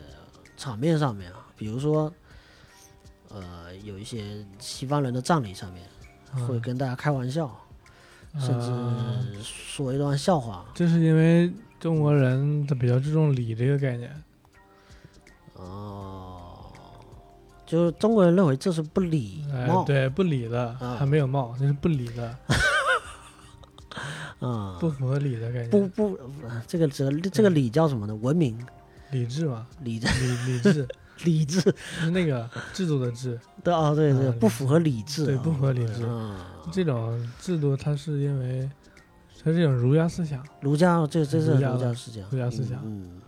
[0.57, 2.11] 场面上面啊，比如说，
[3.29, 5.83] 呃，有一些西方人的葬礼上面
[6.47, 7.49] 会跟大家开玩笑，
[8.39, 10.65] 甚啊至说一段笑话。
[10.73, 14.23] 这是因为中国人他比较注重礼这个概念，
[15.53, 16.71] 哦，
[17.65, 22.35] 就是中国人认为这是不礼哎貌，，对，不礼的，啊还没有貌，这是不礼的，
[24.39, 28.15] 啊、不符合礼的概念，不不，呃这个这个这个礼叫什么呢？
[28.15, 28.57] 文明。
[29.11, 30.07] 理智嘛，礼理
[30.45, 30.87] 理智
[31.23, 31.59] 理智。
[31.99, 36.03] 是那个制度的制， 对啊，对对，啊不符合理智啊，对不符合理智。
[36.03, 36.47] 啊。
[36.71, 38.69] 这种制度它是因为
[39.43, 42.79] 它是一种儒家思想，儒家这这是儒家思想，儒家思想。
[42.85, 43.21] 嗯，嗯。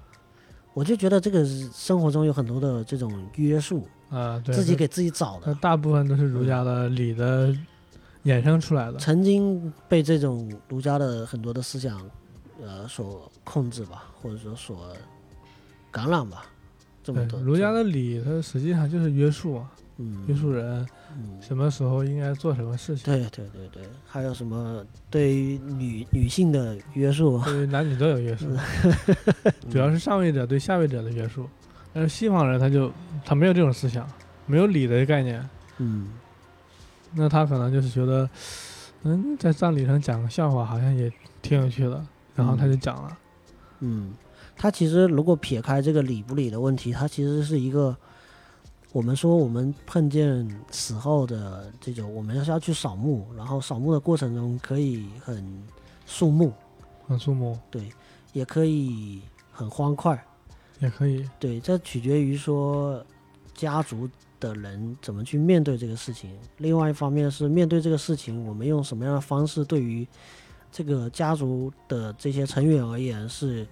[0.74, 5.48] 我就觉得这个生活中有很多的这种约束，啊，对，自己给自己找的。
[5.48, 7.54] 它大部分都是儒家的礼的
[8.24, 12.00] 衍生出来的，曾经被这种儒家的很多的思想，
[12.62, 14.96] 呃，所控制吧，或者说所
[15.92, 16.46] 感染吧，
[17.04, 20.86] 这么对多，儒家的礼，它实际上就是约束啊，嗯，约束人
[21.18, 27.42] 嗯，什么时候应该做什么事情，对对对对，还有什么对于女女性的约束？
[27.44, 28.46] 对于男女都有约束，
[29.70, 31.48] 主要是上位者对下位者的约束。
[31.94, 32.90] 但是西方人他就
[33.26, 34.10] 他没有这种思想，
[34.46, 35.50] 没有礼的概念，
[35.80, 36.10] 嗯
[37.14, 38.30] 那他可能就是觉得，
[39.04, 42.02] 嗯，在葬礼上讲个笑话好像也挺有趣的，
[42.34, 43.18] 然后他就讲了。
[43.82, 44.14] 嗯，
[44.56, 47.96] 他其实如果撇开这个理不理的问题，它其实是一个，
[48.92, 55.64] 我们说我们碰见死后的这种，我们要是要去扫墓，然后扫墓的过程中可以很
[56.06, 56.54] 肃穆，
[57.08, 57.90] 很肃穆，对，
[58.34, 59.22] 也可以
[59.52, 60.24] 很欢快，
[60.80, 63.04] 也可以，对，这取决于说
[63.56, 64.08] 家族
[64.40, 66.38] 的人怎么去面对这个事情。
[66.58, 70.08] 另外一方面是面对这个事情，我们用什么样的方式对于
[70.72, 73.66] 这个家族的这些成员而言是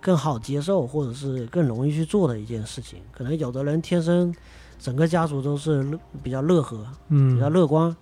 [0.00, 3.02] 更好接受，或者是更容易去做的一件事情。
[3.12, 4.34] 可能有的人天生
[4.78, 7.94] 整个家族都是乐比较乐呵，嗯，比较乐观，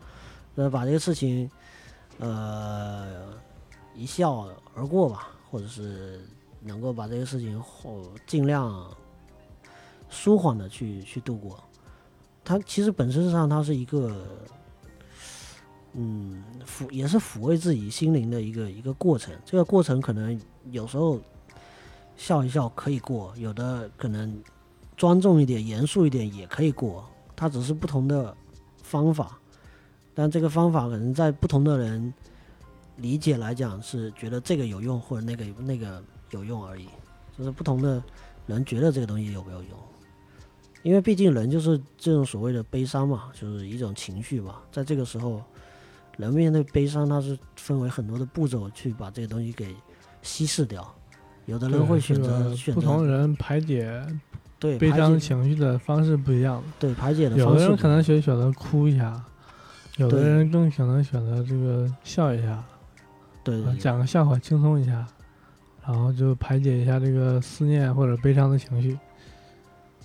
[0.55, 1.51] 呃，把这个事情
[2.19, 3.33] 呃
[3.97, 6.21] 一笑而过吧，或者是
[6.61, 8.89] 能够把这个事情后尽量
[10.09, 11.59] 舒缓的去去度过。
[12.45, 14.25] 它其实本身上它是一个，
[15.95, 19.35] 嗯，抚也是抚慰自己心灵的一个一个过程。
[19.45, 20.41] 这个过程可能
[20.71, 21.21] 有时候
[22.19, 24.43] 笑一笑可以过，有的可能
[24.97, 27.09] 庄重一点、严肃一点也可以过。
[27.37, 28.37] 它只是不同的
[28.83, 29.39] 方法，
[30.13, 32.13] 但这个方法可能在不同的人
[32.97, 36.03] 理解来讲是觉得这个有用或者那个那个
[36.33, 36.89] 有用而已，
[37.39, 38.03] 就是不同的
[38.47, 39.71] 人觉得这个东西有没有用。
[40.83, 45.41] 因为毕竟人就是这种所谓的悲伤嘛，就是一种情绪嘛，在这个时候，
[46.17, 49.77] 人面对悲伤，它是分为很多的步骤去把这个东西给
[50.23, 50.93] 稀释掉。
[51.49, 53.91] 有的人会选择不同人排解
[54.59, 59.25] 对悲伤情绪的方式不一样，对排解的有方式不一样，的人可能选选择哭一下，
[59.97, 62.69] 有的人更可能选择这个笑一下，啊
[63.43, 65.07] 对讲个笑话轻松一下，
[65.87, 68.99] 然后就排解一下这个思念或者悲伤的情绪。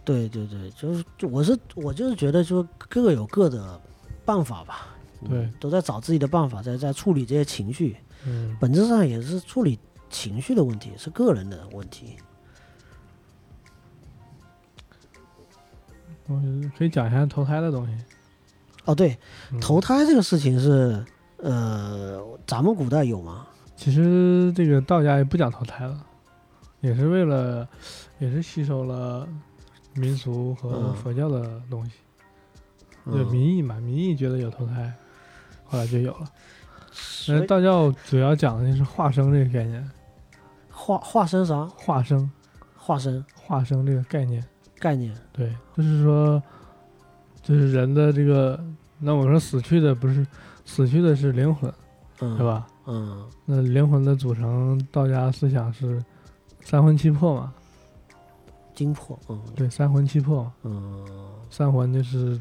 [0.06, 3.80] 对对对，就是就我是我就是觉得说各有各的
[4.24, 4.88] 办法吧，
[5.22, 9.80] 嗯对都在找自己的办法，在在处理这些情绪，嗯，本质上也是处理
[10.14, 12.16] 情绪的问题，是个人的问题。
[16.28, 16.42] 我
[16.78, 17.94] 可以讲一下投胎的东西。
[18.86, 19.18] 哦，对，
[19.52, 21.04] 嗯投胎这个事情是，
[21.38, 23.48] 呃，咱们古代有吗？
[23.76, 26.06] 其实这个道家也不讲投胎了，
[26.80, 27.68] 也是为了，
[28.20, 29.28] 也是吸收了
[29.96, 31.94] 民俗和嗯佛教的东西，
[33.06, 34.94] 就嗯，民意嘛，民意觉得有投胎，
[35.66, 36.30] 后来就有了。
[37.48, 39.92] 道教主要讲的就是化生这个概念，
[40.84, 41.66] 化化身啥？
[41.78, 42.30] 化身，
[42.76, 44.44] 化身化身这个概念，
[44.78, 46.44] 概念，对，就是说，
[47.42, 48.62] 就是人的这个，
[49.00, 50.28] 那我说死去的不是
[50.66, 51.74] 死去的是灵魂，
[52.20, 52.44] 嗯，是？
[52.44, 52.68] 吧？
[52.86, 56.04] 嗯那灵魂的组成，道家思想是
[56.60, 57.54] 三魂七魄嘛？
[58.76, 61.06] 精魄，嗯对，三魂七魄，嗯，
[61.50, 62.38] 三魂就是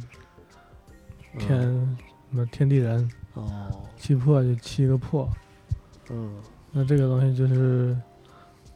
[1.35, 5.29] 嗯天什么天地人，哦，七魄就七个魄。
[6.11, 6.35] 嗯
[6.73, 7.97] 那这个东西就是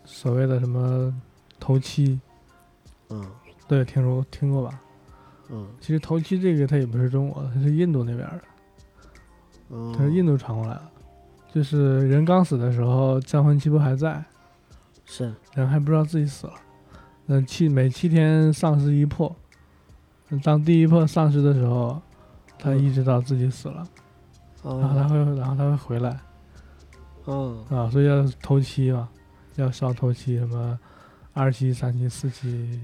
[0.07, 1.13] 所谓的什么
[1.61, 2.19] 头七，
[3.11, 3.23] 嗯。
[3.69, 4.81] 对，听说听过吧？
[5.51, 5.67] 嗯。
[5.81, 8.41] 其实头七这个它也不是中国的，它是印度那边的，
[9.71, 10.83] 嗯，它是印度传过来的。
[11.53, 14.25] 就是人刚死的时候，降魂七魄还在，
[15.05, 16.53] 是，人还不知道自己死了。
[17.25, 19.35] 那七每七天丧失一魄，
[20.45, 22.01] 当第一魄丧失的时候，
[22.59, 23.85] 他嗯意识到自己死了，
[24.63, 26.21] 然后他哦，会，然后他会回来。
[27.27, 27.65] 嗯。
[27.71, 29.09] 啊，所以要头七嘛，
[29.57, 30.79] 要烧头七，什么
[31.33, 32.81] 二七、三七、四七，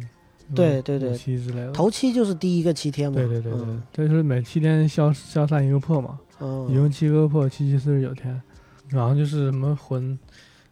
[0.55, 1.11] 对对对。
[1.11, 1.73] 五七之类的。
[1.73, 8.41] 头七就是第一个七天嘛，对对对对嗯，这就是每七天消消散一个魄嘛，嗯，一共七个魄，七七四十九天，
[8.89, 10.19] 然后就是什么魂，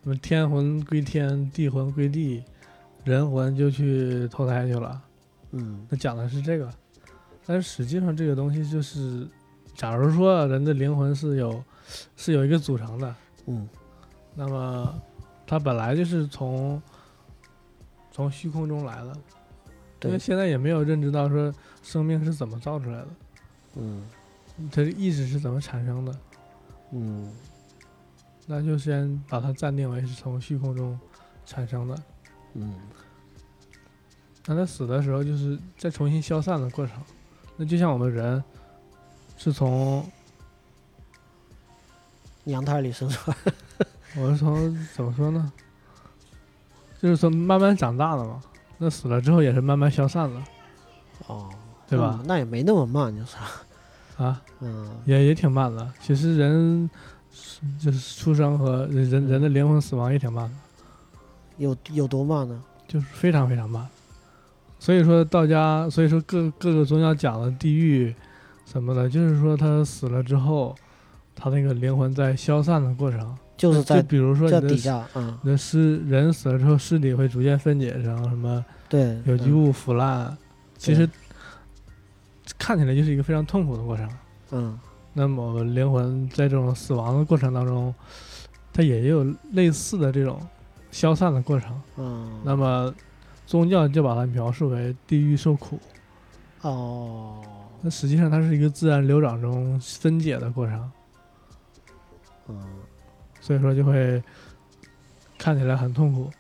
[0.02, 2.42] 什么天魂归天，地魂归地，
[3.04, 5.00] 人魂就去投胎去了。
[5.52, 5.86] 嗯。
[5.88, 6.70] 那讲的是这个，
[7.46, 9.26] 但是实际上这个东西就是，
[9.74, 11.62] 假如说人的灵魂是有
[12.16, 13.14] 是有一个组成的，
[13.46, 13.68] 嗯。
[14.34, 14.94] 那么
[15.50, 16.80] 它本来就是从
[18.12, 19.12] 从虚空中来的，
[20.04, 23.08] 因为，现在也没有认知到说生命是怎么造出来的，
[23.74, 24.04] 嗯
[24.70, 26.16] 它的意识是怎么产生的，
[26.92, 27.28] 嗯。
[28.46, 30.96] 那就先把它暂定为是从虚空中
[31.44, 32.00] 产生的。
[32.54, 32.72] 嗯。
[34.46, 36.96] 那它死的时候就是再重新消散的过程，
[37.56, 38.40] 那就像我们人
[39.36, 40.08] 是从
[42.44, 43.36] 娘胎里生出来，
[44.16, 45.52] 我是从怎么说呢？
[47.00, 48.42] 就是从慢慢长大了嘛。
[48.82, 50.42] 那死了之后也是慢慢消散了，
[51.26, 51.50] 哦，
[51.86, 52.24] 对吧嗯？
[52.26, 53.36] 那也没那么慢，就是，
[54.16, 55.86] 啊，嗯也也挺慢的。
[56.00, 56.88] 其实人
[57.30, 60.54] 是就是出生和人人人的灵魂死亡也挺慢的，
[61.58, 62.58] 有有多慢呢？
[62.88, 63.86] 就是非常非常慢。
[64.78, 68.14] 所以说道家，所以说各各个宗教讲的地狱
[68.64, 70.74] 什么的，就是说他死了之后，
[71.34, 80.34] 他那个灵魂在消散的过程，就是在比如说这你的底下，嗯，你的尸人死了之后，尸体会逐渐分解成什么对，有机嗯，物腐烂，
[80.78, 81.08] 其实
[82.58, 84.08] 看起来就是一个非常痛苦的过程。
[84.52, 84.78] 嗯
[85.12, 87.92] 那么灵魂在这种死亡的过程当中，
[88.72, 90.40] 它也有类似的这种
[90.92, 91.82] 消散的过程。
[91.96, 92.94] 嗯，那么
[93.44, 95.80] 宗教就把它描述为地狱受苦，
[96.62, 97.42] 哦，
[97.82, 100.92] 那实际上它是一个自然流长中分解的过程，
[102.48, 102.62] 嗯，
[103.40, 104.22] 所以说就会
[105.38, 106.30] 看起来很痛苦。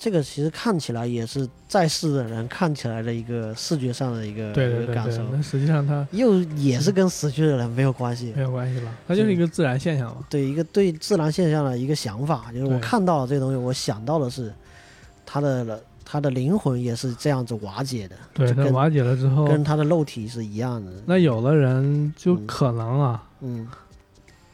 [0.00, 4.52] 这个其实看起来也是在世的人看起来的一个视觉上的一个
[4.94, 8.42] 感受，，那实际上它又也是跟死去的人没有关系没。
[8.42, 10.24] 有关系了，它就是一个自然现象嘛。
[10.30, 14.54] 对一个对自然现象的一个想法，就是我看到了这个东西，我想到的是
[15.26, 20.92] 他的他的灵魂也是这样子瓦解的，对，瓦解了之后，跟他的肉体是一样的。
[21.06, 23.66] 那有的人就嗯可能啊，嗯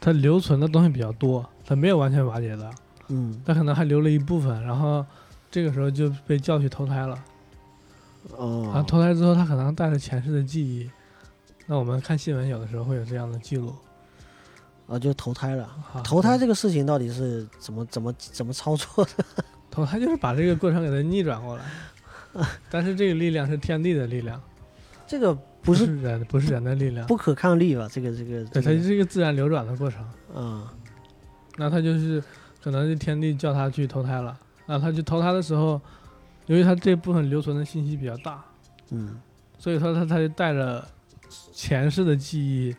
[0.01, 2.71] 他留存的东西比较多，它没有完全瓦解的，
[3.09, 5.05] 嗯它可能还留了一部分，然后
[5.49, 7.17] 这个时候就被叫去投胎了。
[8.29, 10.89] 然后哦投胎之后，他可能带着前世的记忆。
[11.67, 13.73] 那我们看新闻，有的时候会有这样的记录。
[14.87, 15.63] 啊就投胎了。
[15.93, 19.25] 啊、投胎这个事情到底是怎么怎么怎么操作的？
[19.71, 21.63] 投胎就是把这个过程给它逆转过来，
[22.69, 24.39] 但是这个力量是天地的力量，
[25.07, 27.05] 这个不不是人，不是人的力量。
[27.07, 27.89] 不可抗力吧？
[27.91, 30.03] 这个这个对，它就是一个自然流转的过程。
[30.35, 30.71] 啊
[31.57, 32.21] 那他就是
[32.63, 35.79] 可能是天地叫他去投胎了，那他去投胎的时候，
[36.47, 38.43] 由于他这部分留存的信息比较大，
[38.91, 39.17] 嗯，
[39.57, 40.85] 所以说他他就带着
[41.53, 42.75] 前世的记忆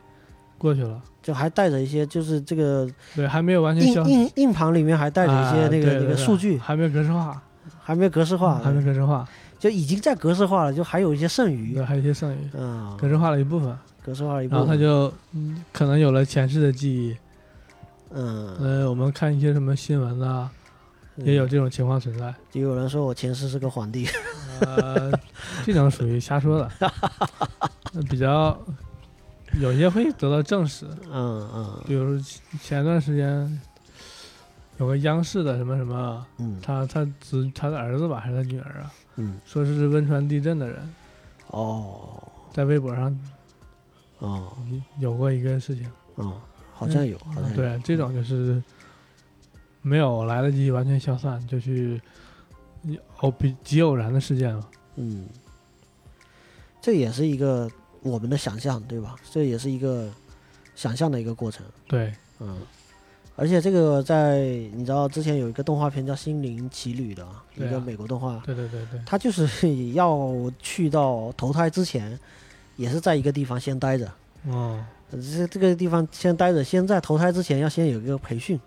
[0.59, 1.01] 过去了。
[1.23, 7.43] 就还带着一些就是这个对，还没有完全硬消硬硬盘里面还带着一些啊那个那个数据，还没有格式化，
[7.83, 9.27] 还没有格式化，还没格式化，
[9.59, 11.85] 就已经在格式化了，就还有一些剩余对，。
[11.85, 14.73] 还有一些剩余，嗯，格式化了一部分，格式化了一部分然后。
[14.73, 17.17] 他就嗯可能有了前世的记忆。
[18.11, 20.51] 嗯，呃，我们看一些什么新闻啊，
[21.17, 22.35] 也有这种情况存在。
[22.51, 24.09] 就有人说我前世是个皇帝。
[24.61, 25.13] 呃，
[25.67, 26.71] 这种属于瞎说的，
[27.95, 28.59] 呃 比较
[29.61, 30.87] 有些会得到证实。
[31.11, 31.83] 嗯嗯。
[31.87, 32.19] 比如
[32.63, 33.61] 前段时间
[34.79, 36.59] 有个央视的什么什么，嗯。
[36.63, 40.95] 他他子他的儿子吧还是他女儿啊，嗯，说是汶川地震的人，
[41.49, 42.23] 哦。
[42.53, 43.19] 在微博上
[44.21, 44.53] 哦。
[44.99, 45.87] 有过一个事情。
[46.15, 46.41] 哦，
[46.77, 47.57] 好像有，好像有。
[47.57, 48.63] 对，这种就是
[49.81, 52.01] 没有来得及完全消散，就去
[53.19, 54.69] 偶比极偶然的事件嘛。
[54.97, 55.27] 嗯，
[56.83, 57.71] 这也是一个
[58.03, 59.17] 我们的想象，对吧？
[59.31, 60.11] 这也是一个
[60.75, 61.65] 想象的一个过程。
[61.87, 62.59] 对，嗯，
[63.37, 64.41] 而且这个在
[64.75, 72.19] 你知道之前有一个动画片叫《心灵奇旅》的，一个美国动画，对对对对，他就是要去到投胎之前，
[72.77, 74.11] 也是在一个地方先待着。
[74.49, 78.59] 哦，这这个地方先待着，先在投胎之前要先有一个培训，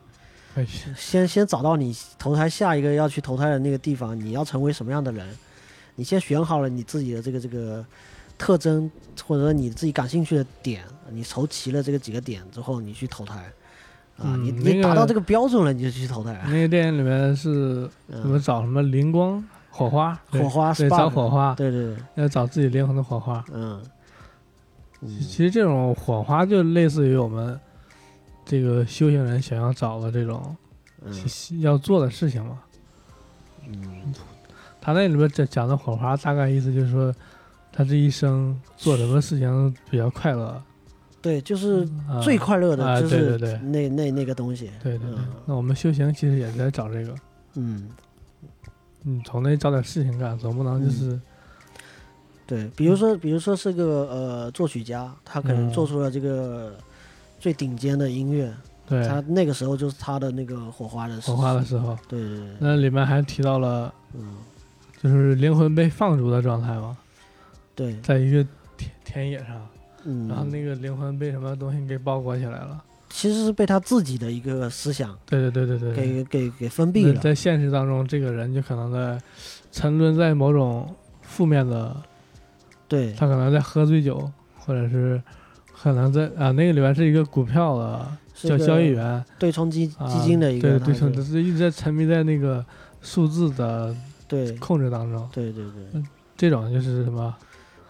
[0.56, 0.66] 哎，
[0.96, 5.28] 先先找到你投胎下一个要去投胎的那个地方，你要成为什么样的人，
[5.96, 7.86] 你先选好了你自己的这个这个
[8.38, 8.90] 特征，
[9.26, 13.52] 或者说你自己感兴趣的点，你筹齐了这个几个点之后，你去投胎。
[14.18, 16.38] 啊，你你达到这个标准了，你就去投胎。
[16.48, 23.42] 那个电影里面是什么嗯，找什么灵光火花，火花对 spark 找火花，对对对，要找自己灵魂的火花。
[23.54, 23.82] 嗯嗯
[25.02, 27.60] 其实这种火花就类似于我们
[28.46, 30.56] 这个修行人想要找的这种
[31.06, 31.14] 嗯。
[31.62, 32.60] 要做的事情嘛。
[33.68, 34.14] 嗯。
[34.82, 37.14] 他那里边讲讲的火花，大概意思就是说，
[37.72, 40.62] 他这一生做什么事情比较快乐，
[41.22, 42.22] 对，就是啊。
[42.22, 43.60] 最快乐啊的就是对对对。
[43.60, 44.72] 那那那个东西。
[44.82, 45.20] 对对对。
[45.20, 45.28] 嗯。
[45.46, 47.16] 那我们修行其实也在找这个，
[47.56, 47.90] 嗯，
[49.04, 51.20] 你从那找点事情干，总不能就是
[52.50, 55.72] 对，比如说，比如说是个呃作曲家，他可能嗯。
[55.72, 56.76] 做出了这个
[57.40, 58.52] 最顶尖的音乐，
[58.88, 59.08] 对。
[59.08, 61.96] 他那个时候就是他的那个火花的时火花的时候。
[62.08, 64.38] 对对对，那里面还提到了，嗯，
[65.00, 66.98] 就是灵魂被放逐的状态嘛，
[67.76, 68.44] 对，在一个
[68.76, 69.68] 田田野上，
[70.06, 72.84] 嗯，然后那个灵魂被什么东西给包裹起来了。
[73.12, 76.06] 其实是被他自己的一个思想对对对对对对。
[76.08, 79.20] 给给给封闭了，在现实当中，这个人就可能在
[79.72, 80.88] 沉沦在某种
[81.22, 81.96] 负面的，
[82.90, 85.22] 对他可能在喝醉酒，或者是
[85.74, 92.66] 可能在啊那个里面是一个股票的叫交易员，对冲基啊基金的一个，对对冲，就是一直在沉迷在那个
[93.02, 93.96] 数字的
[94.28, 95.30] 对控制当中。
[95.32, 95.64] 对对
[95.94, 96.04] 对，
[96.36, 97.34] 这种就是什么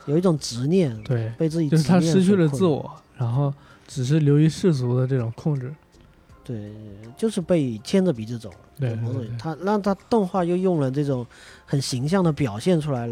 [0.06, 3.54] 有一种执念，对，被自己就是他失去了自我，然后
[3.88, 5.74] 只是流于世俗的这种控制。
[6.44, 6.72] 对，
[7.16, 8.52] 就是被牵着鼻子走。
[8.80, 8.98] 对
[9.38, 11.28] 他让他动画又用了这种
[11.66, 13.10] 很形象的表现出来，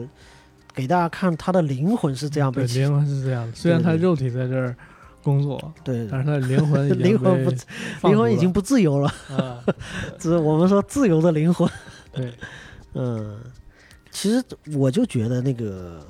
[0.77, 3.55] 给大家看他的灵魂是这样被对，灵魂是这样的。
[3.55, 4.75] 虽然他肉体在这儿
[5.23, 6.07] 工作，对。
[6.07, 9.57] 但是他的灵魂 灵魂不灵魂已经不自由了，啊，
[10.19, 11.67] 只是我们说自由的灵魂。
[12.13, 12.31] 对，
[12.93, 13.39] 嗯，
[14.11, 14.43] 其实
[14.75, 16.05] 我就觉得那个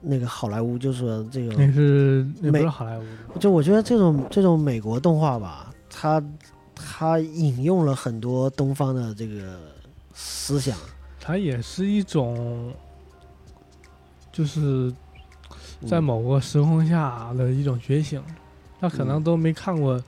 [0.00, 3.04] 那个好莱坞，就是说这那种，是那不美是好莱坞，
[3.40, 6.22] 就我觉得这种这种美国动画吧，它
[6.76, 9.58] 它引用了很多东方的这个
[10.14, 10.78] 思想，
[11.20, 12.72] 它也是一种，
[14.36, 14.92] 就是
[15.86, 18.22] 在嗯某个时空下的一种觉醒。
[18.78, 19.98] 他可能嗯都没看过，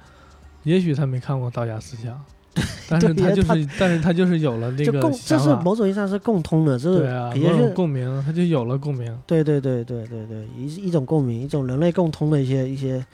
[0.63, 2.23] 也许他没看过道家思想，
[2.87, 9.19] 但是他他就是，但是他就是有了那个共，这，是某种意义上是共通的，这是对啊，也某种是共鸣，他就有了共鸣。
[9.27, 13.05] 对对对对对对，一一种共鸣，一种人类共通的一些一些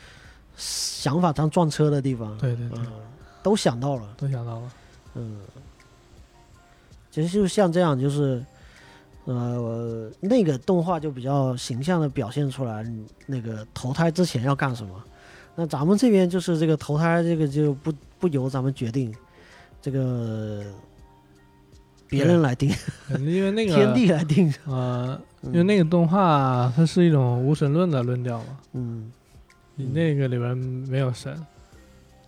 [0.57, 2.87] 想法上撞车的地方，对对对，嗯，
[3.41, 4.73] 都想到了，都想到了。
[5.15, 5.39] 嗯，
[7.13, 8.45] 其实就像这样，就是
[9.25, 12.85] 呃，那个动画就比较形象的表现出来，
[13.27, 15.03] 那个投胎之前要干什么。
[15.57, 19.15] 那咱们这边就是这个投胎，这个就不不由咱们决定，
[19.81, 20.63] 这个
[22.09, 22.71] 别人来定，
[23.11, 24.53] 嗯因为那个 天地来定。
[24.67, 25.53] 呃，嗯。
[25.53, 29.11] 因为那个动画它是一种无神论的论调嘛，嗯，
[29.75, 31.35] 你那个里边没有神，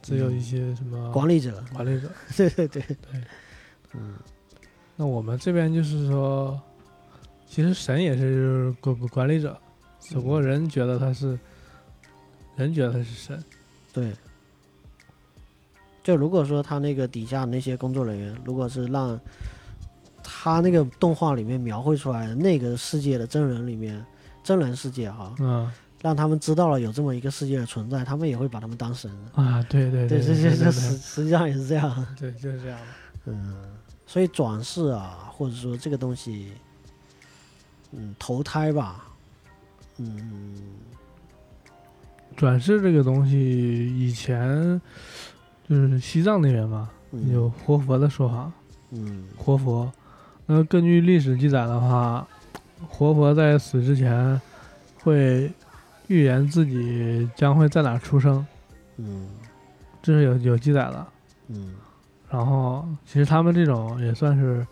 [0.03, 2.09] 只有一些什么管理者，管理者。
[2.37, 3.21] 对对对，对，
[3.95, 4.15] 嗯。
[4.97, 6.59] 那我们这边就是说，
[7.47, 9.57] 其实神也是管管理者，
[10.01, 11.39] 只不过人觉得他是，
[12.57, 13.45] 人觉得他是神。
[13.93, 14.13] 对。
[16.03, 19.19] 就如果说他那个底下那些工作人员，如果是让
[20.23, 24.05] 他那个动画里面描绘出来的那个世界的真人里面，
[24.45, 25.69] 真人世界哈，嗯
[26.03, 29.11] 让他们知道了有这么一个世界的存在，他们也会把他们当神。
[29.35, 32.07] 啊，对对对，对这这这实实际上也是这样。
[32.17, 32.79] 对，就是这样。
[33.25, 33.57] 嗯，
[34.07, 36.53] 所以转世啊，或者说这个东西，
[37.93, 39.05] 嗯，投胎吧，
[39.99, 40.55] 嗯，
[42.37, 43.39] 转世这个东西，
[43.99, 44.81] 以前
[45.69, 47.33] 就是西藏那边嘛，嗯。
[47.33, 48.53] 有活佛的说法，
[48.91, 49.25] 嗯。
[49.37, 49.91] 活佛。
[50.45, 52.27] 那根据历史记载的话，
[52.89, 54.41] 活佛在死之前
[55.03, 55.51] 会
[56.09, 58.47] 预言自己将会在哪出生，
[58.97, 59.29] 嗯
[60.03, 61.07] 这是有有记载的。
[61.49, 61.75] 嗯。
[62.29, 64.67] 然后，其实他们这种也算是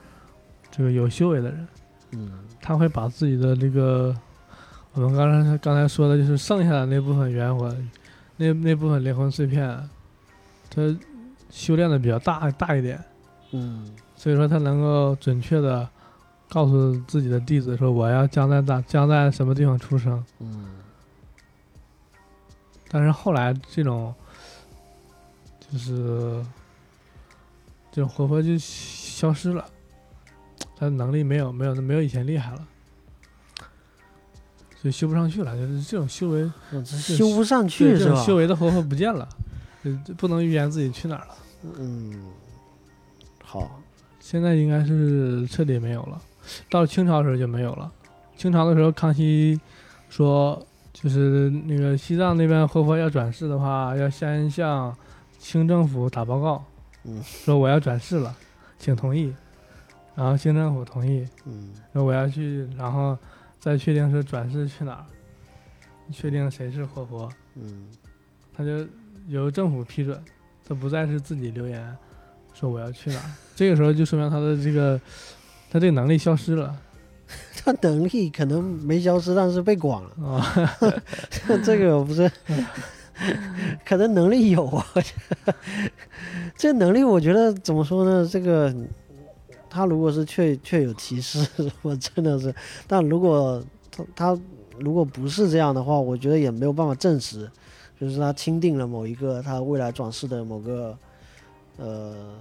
[0.71, 1.67] 这个有修为的人，
[2.15, 2.31] 嗯。
[2.61, 4.17] 他会把自己的这个
[4.93, 7.91] 我们刚才刚才说的就是剩下的那部分元魂，
[8.37, 9.91] 那那部分灵魂碎片，
[10.71, 10.97] 他
[11.51, 13.03] 修炼的比较大大一点，
[13.51, 13.91] 嗯。
[14.17, 15.87] 所以说他能够准确的
[16.49, 20.25] 告诉自己的弟子说我要将在大将在什么地方出生。
[20.39, 20.67] 嗯。
[22.89, 24.15] 但是后来这种
[25.69, 26.43] 就是
[27.91, 29.65] 这种活佛就消失了，
[30.77, 32.67] 他的能力没有没有没有以前厉害了，
[34.77, 35.57] 所以修不上去了。
[35.57, 36.51] 就是这种修为，
[36.85, 38.11] 修不上去是吧？
[38.11, 39.29] 这种修为的活佛不见了，
[39.85, 41.37] 就就不能预言自己去哪儿了。
[41.79, 42.31] 嗯，
[43.43, 43.81] 好，
[44.21, 46.21] 现在应该是彻底没有了，
[46.69, 47.91] 到清朝的时候就没有了。
[48.37, 49.59] 清朝的时候，康熙
[50.11, 50.61] 说，
[50.93, 54.95] 就是那个西藏那边活佛要转世的话，要先向
[55.39, 56.65] 清政府打报告，
[57.05, 58.35] 嗯说我要转世了，
[58.79, 59.33] 请同意。
[60.15, 63.17] 然后县政府同意，嗯说我要去，然后
[63.59, 65.05] 再确定是转世去哪儿，
[66.13, 67.87] 确定谁是活佛，嗯
[68.57, 68.87] 他就
[69.29, 70.23] 由政府批准，
[70.67, 71.97] 他不再是自己留言
[72.53, 73.31] 说我要去哪儿。
[73.57, 75.01] 这个时候就说明他的这个
[75.71, 76.77] 他这个能力消失了
[77.65, 80.29] 他能力可能没消失，但是被广了。
[80.29, 80.47] 啊。
[81.65, 82.31] 这个我不是，
[83.85, 84.87] 可能能力有啊。
[86.57, 88.29] 这能力我觉得怎么说呢？
[88.31, 88.73] 这个
[89.75, 91.45] 他如果是确确有提示，
[91.83, 92.49] 我真的是；
[92.87, 93.61] 但如果
[93.91, 94.41] 他他
[94.79, 97.51] 如果不是这样的话，我觉得也没有办法证实，
[98.01, 100.97] 就是他钦定了某一个他未来转世的某个
[101.77, 102.37] 呃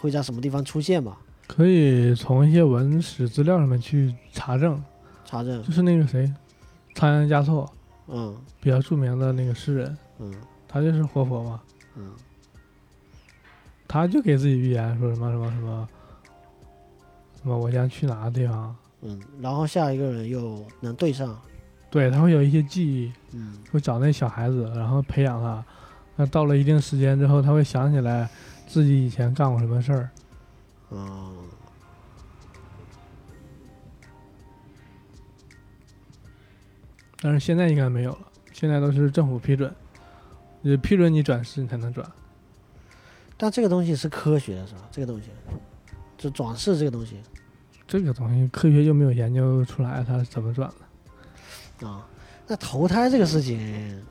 [0.00, 1.16] 会在什么地方出现嘛？
[1.46, 4.82] 可以从一些文史资料上面去查证，
[5.24, 6.30] 查证，就是那个谁，
[6.94, 7.70] 仓央嘉措
[8.08, 8.36] 嗯。
[8.60, 10.32] 比较著名的那个诗人，嗯。
[10.68, 11.60] 他就是活佛嘛，
[11.96, 12.10] 嗯。
[13.86, 15.88] 他就给自己预言说什么什么什么，
[17.44, 21.38] 什么我将去哪个地方，嗯，然后下一个人又能对上，
[21.90, 25.62] 对他会有一些记忆，嗯会找那小孩子，然后培养他，
[26.16, 28.26] 那到了一定时间之后，他会想起来
[28.66, 30.10] 自己以前干过什么事儿，
[30.90, 31.36] 嗯。
[37.20, 38.18] 但是现在应该没有了，
[38.54, 39.70] 现在都是政府批准，
[40.62, 42.10] 呃，批准你转世你才能转。
[43.36, 44.80] 但这个东西是科学的，是吧？
[44.90, 45.28] 这个东西，
[46.24, 47.20] 就转世这个东西
[47.86, 50.72] 这个东西科学就没有研究出来它是怎么转
[51.78, 52.08] 的，啊，
[52.46, 54.02] 那投胎这个事情，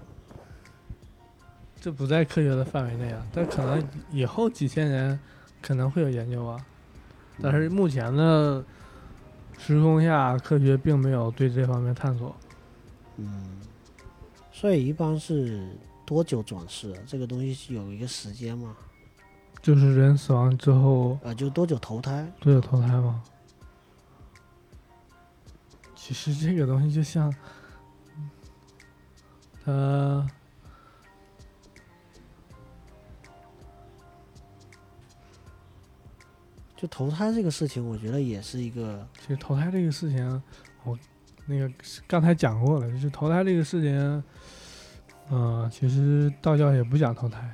[1.82, 3.26] 这不在科学的范围内啊。
[3.34, 5.20] 但可能以后几千年
[5.60, 6.64] 可能会有研究啊，
[7.42, 8.64] 但是目前的
[9.58, 12.36] 时空下，科学并没有对这方面探索。
[13.18, 13.60] 嗯，
[14.52, 15.68] 所以一般是
[16.06, 17.00] 多久转世啊？
[17.08, 18.76] 这个东西是有一个时间吗？
[19.64, 22.30] 就是人死亡之后啊，就多久投胎？
[22.42, 23.24] 多久投胎吗？
[25.96, 27.34] 其实这个东西就像，
[29.64, 30.28] 呃，
[36.76, 40.44] 就投胎这个事情，我觉得也是一个，其实投胎这个事情，
[40.84, 41.00] 我
[41.46, 41.72] 那个
[42.06, 44.24] 刚才讲过了，就是投胎这个事情，
[45.32, 47.50] 嗯、其实道教也不讲投胎，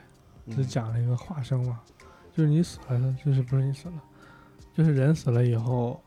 [0.48, 1.80] 只嗯讲了一个化生嘛，
[2.40, 3.96] 就是你死了，就是不是你死了，
[4.74, 6.02] 就是人死了以后，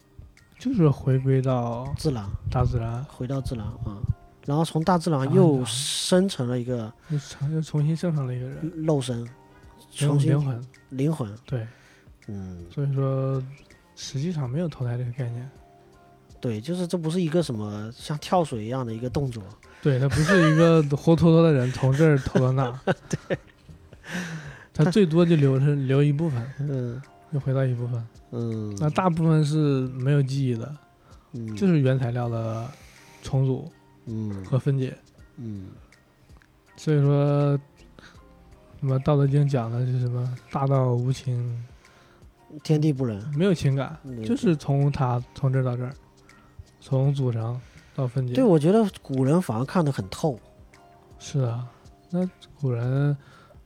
[0.59, 4.01] 就是回归到自然，大自然，回到自然啊，
[4.47, 9.29] 然后从大自然啊又啊生成了一个又重又重新生成了一个人，肉身，灵
[10.09, 11.67] 重新灵魂，灵魂，对，
[12.29, 13.43] 嗯，所以说
[13.95, 15.51] 实际上没有投胎这个概念，
[16.41, 19.43] 对，就是这不是一个什么像跳水一样的一个动作，
[19.83, 22.79] 对，它不是一个活脱脱的人从这儿投到那儿，
[23.29, 23.39] 对，
[24.73, 27.01] 他最多就留是留一部分，嗯
[27.33, 29.57] 又回到一部分，嗯，那大部分是
[29.89, 30.77] 没有记忆的，
[31.33, 32.67] 嗯就是原材料的
[33.23, 33.71] 重组
[34.07, 34.97] 嗯和分解。
[35.37, 35.69] 嗯
[36.77, 37.59] 所以说，
[38.81, 41.65] 什么《道德经》讲的是什么“大道无情，
[42.63, 45.95] 天地不仁，没有情感”，嗯就是从它从这儿到这儿，
[46.81, 47.59] 从组成
[47.95, 48.35] 到分解。
[48.35, 50.39] 对，我觉得古人反而看得很透，
[51.19, 51.67] 是啊，
[52.11, 52.29] 那
[52.61, 53.17] 古人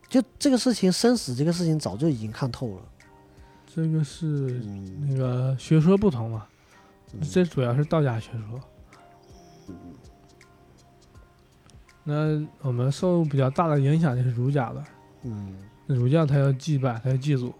[0.08, 2.82] 就这个事情生死这个事情早就已经看透了，
[3.66, 6.46] 这个是嗯，那个学说不同嘛，
[7.12, 7.20] 嗯。
[7.22, 8.60] 这主要是道家学说。
[12.04, 14.84] 那我们受比较大的影响就是儒家的，
[15.24, 15.56] 嗯。
[15.88, 17.52] 儒家他要祭拜，他要祭祖，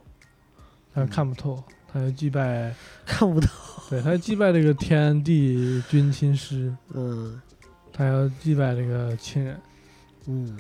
[0.95, 1.09] 他嗯。
[1.09, 1.63] 看不透，
[1.93, 2.73] 他要祭拜，
[3.05, 3.49] 看不透，
[3.91, 7.43] 对他要祭拜这个天地君亲师， 嗯。
[7.93, 9.61] 他要祭拜这个亲人，
[10.27, 10.57] 嗯。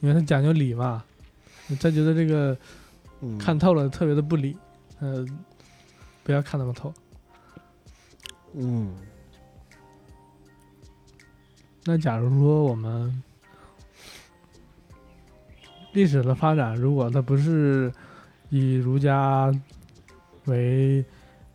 [0.00, 1.04] 因为他讲究礼嘛，
[1.80, 2.56] 他觉得这个
[3.20, 4.56] 嗯，看透了特别的不理，
[5.00, 5.24] 呃，
[6.22, 6.92] 不要看那么透。
[8.54, 8.94] 嗯
[11.84, 13.22] 那假如说我们
[15.92, 17.92] 历史的发展，如果它不是
[18.50, 19.52] 以儒家
[20.44, 21.04] 为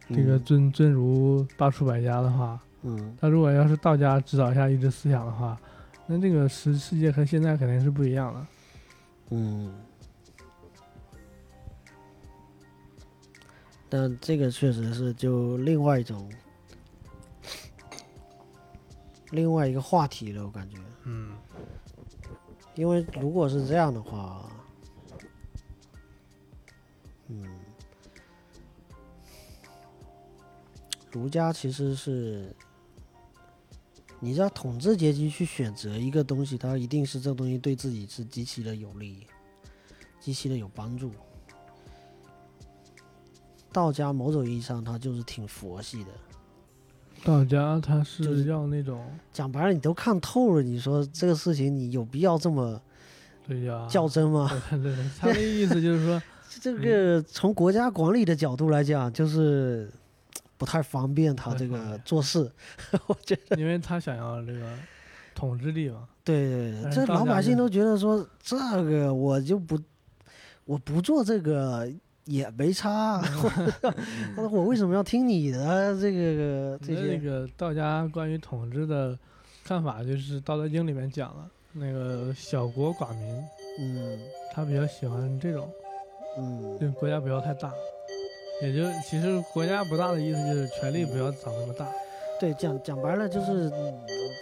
[0.10, 5.58] 这个嗯尊尊儒罢黜百家的话，嗯那如果要是道家指导下一直思想的话，
[6.08, 8.48] 那这个世世界和现在肯定是不一样的。
[9.30, 9.74] 嗯，
[13.90, 16.30] 但这个确实是就另外一种。
[19.32, 21.36] 另外一个话题了，我感觉，嗯，
[22.76, 24.50] 因为如果是这样的话，
[27.28, 27.46] 嗯，
[31.12, 32.56] 儒家其实是，
[34.22, 39.28] 你知道统治阶级去选择一个东西，它一定是这东西对自己是极其的有利，
[40.22, 41.12] 极其的有帮助。
[43.78, 46.10] 道家某种意义上，它就是挺佛系的。
[47.24, 52.82] 道家他是是要那种讲白了，你都看透了，你说这个事情，你有必要这么
[53.48, 54.50] 对呀，较真吗？
[54.72, 56.20] 对对对，他的意思就是说，
[56.60, 59.92] 这个从国家管理的角度来讲，就是
[60.58, 62.52] 不太方便他这个做事。
[63.06, 63.56] 我觉得。
[63.58, 64.74] 因为他想要这个
[65.36, 69.80] 统治力嘛，对对对，这老百姓都觉得说这个我就不
[70.66, 71.92] 我不做这个
[72.28, 73.22] 也没差，
[74.36, 77.20] 我 我为什么要听你的这个这些那？
[77.20, 79.18] 个道家关于统治的
[79.64, 83.44] 看法，就是《道德经》里面讲了，那个小国寡民，
[83.80, 84.20] 嗯
[84.54, 85.70] 他比较喜欢这种，
[86.38, 87.72] 嗯就国家不要太大。
[88.62, 91.88] 也就其实国家不大的意思就是权力不要长那么大。
[92.40, 93.94] 对，讲讲白了就是，嗯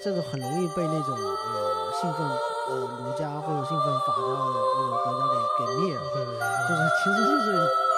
[0.04, 2.22] 这个很容易被那种呃兴奋
[2.68, 7.46] 呃儒家或者兴奋法家的这种国家给给灭了，对就是其实就是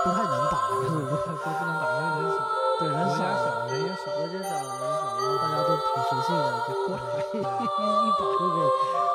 [0.03, 2.39] 不太能打，就是都不能打，因为人少，
[2.79, 3.19] 对人少
[3.67, 3.87] 人也少。
[3.87, 4.51] 人也少，人也少，
[5.17, 6.99] 然后大家都挺随性的，就过来
[7.33, 8.59] 一一把就给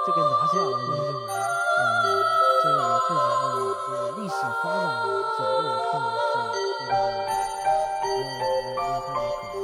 [0.04, 1.04] 就给拿下了，就是
[1.78, 1.84] 嗯，
[2.62, 3.54] 这个也确实是
[3.86, 5.06] 这个历史发展的
[5.36, 6.06] 角度来看是
[6.78, 9.60] 这个没有没有没有太大可能。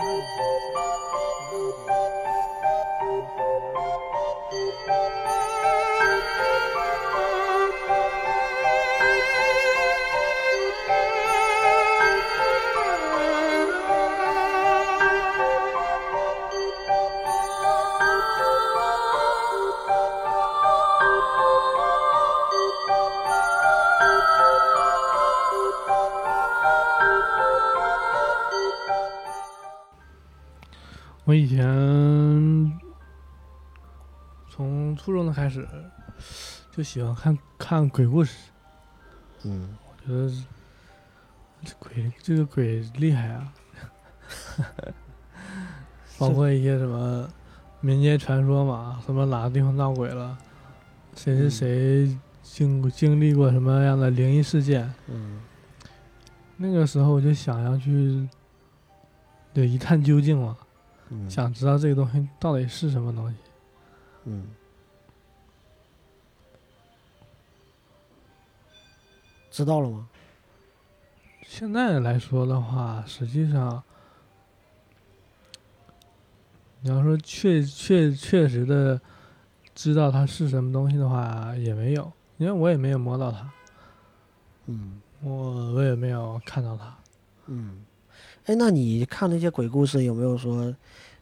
[0.00, 1.74] 我 Thank
[4.52, 5.29] you.
[31.34, 32.80] 以前
[34.48, 35.66] 从初中的开始
[36.70, 38.36] 就喜欢看看鬼故事，
[39.44, 40.30] 嗯，我觉得
[41.64, 43.52] 这鬼这个鬼厉害啊，
[46.18, 47.28] 包括一些什么
[47.80, 50.38] 民间传说嘛，什么哪个地方闹鬼了，
[51.14, 51.50] 谁是嗯。
[51.50, 55.40] 谁经经历过什么样的灵异事件，嗯。
[56.56, 58.28] 那个时候我就想要去
[59.54, 60.56] 对一探究竟嘛，
[61.10, 63.36] 嗯，想知道这个东西到底是什么东西。
[64.24, 64.46] 嗯，
[69.50, 70.08] 知道了吗？
[71.46, 73.82] 现在来说的话，实际上，
[76.80, 79.00] 你要说确确确实的
[79.74, 83.50] 知道它是什么东西的话，也没有，因为我也没有摸到它，
[84.66, 86.96] 嗯我我也没有看到它。
[87.46, 87.84] 嗯，
[88.50, 90.74] 哎，那你看那些鬼故事有没有说，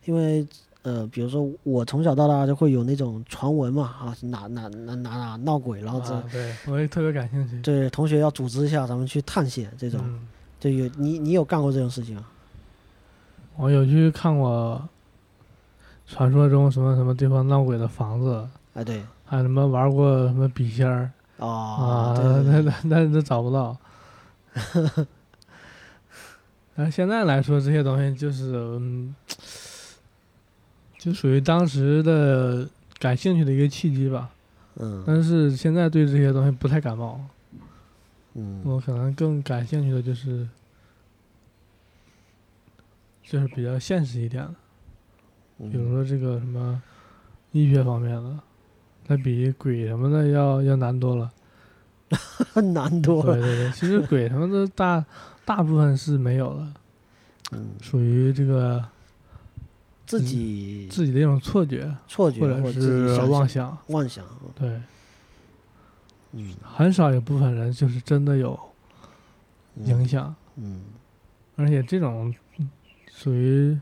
[0.07, 0.47] 因为
[0.81, 7.61] 呃，比如说我从小到大就会有那种传闻嘛，啊，哪哪哪哪哪闹鬼，然后这、啊，对我也特别感兴趣。
[7.61, 10.27] 对同学要组织一下，咱们去探险这种，嗯，
[10.59, 12.25] 就有你你有干过这种事情啊？
[13.57, 14.89] 我有去看过
[16.07, 23.77] 传说中什么什么地方闹鬼的房子，哎，对，还有什么玩过什么笔仙儿哦，啊，对对对那那那都找不到。
[26.81, 29.13] 但现在来说，这些东西就是，嗯，
[30.97, 32.69] 就属于当时的
[33.01, 34.31] 感兴趣的一个契机吧。
[34.77, 37.21] 嗯但是现在对这些东西不太感冒，
[38.35, 40.49] 嗯我可能更感兴趣的就是，
[43.25, 44.55] 就是比较现实一点的，
[45.59, 46.81] 嗯，比如说这个什么
[47.51, 48.39] 医学方面的，
[49.05, 51.33] 它比鬼什么的要要难多了。
[52.73, 55.05] 难多了，对对对，其实鬼什么的大
[55.49, 56.75] 大部分是没有了，
[57.53, 58.85] 嗯，属于这个
[60.05, 63.75] 自己自己的一种错觉错觉或者是妄想。
[63.87, 64.23] 妄想，
[64.55, 64.79] 对，
[66.33, 68.61] 嗯，很少有部分人就是真的有
[69.77, 69.87] 嗯。
[69.87, 70.83] 影响，嗯。
[71.57, 72.69] 而且这种嗯
[73.11, 73.75] 属于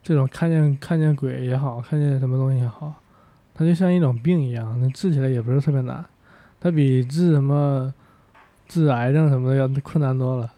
[0.00, 2.94] 这种看见看见鬼也好，看见什么东西也好，
[3.52, 6.04] 它就像一种病一样，那治起来也不是特别难，
[6.60, 7.92] 它比治什么
[8.68, 10.52] 治癌症什么的要困难多了。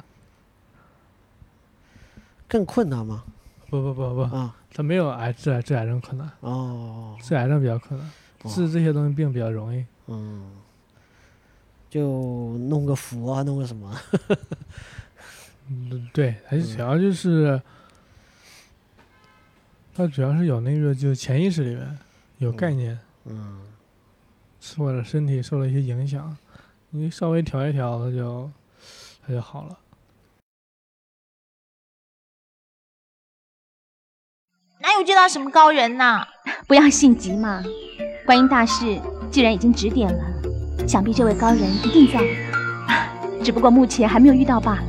[2.48, 3.24] 更困难吗？
[3.68, 8.08] 不不不不，啊，它没有癌治癌治癌症困难，哦，治癌症比较困难，
[8.42, 9.84] 哦治这些东西病比较容易。
[10.06, 10.52] 嗯，
[11.90, 13.92] 就弄个符啊，弄个什么，
[15.68, 16.62] 嗯，对，它嗯。
[16.62, 17.60] 主要就是，
[19.92, 21.98] 它主要是有那个就是潜意识里面
[22.38, 23.60] 有概念，嗯。
[24.60, 26.36] 是或者身体受了一些影响，
[26.90, 28.50] 你稍微调一调，它就
[29.26, 29.78] 它就好了。
[34.86, 36.24] 哪有见到什么高人呐？
[36.68, 37.60] 不要性急嘛。
[38.24, 38.96] 观音大士
[39.32, 40.24] 既然已经指点了，
[40.86, 42.20] 想必这位高人一定在，
[43.42, 44.82] 只不过目前还没有遇到罢了。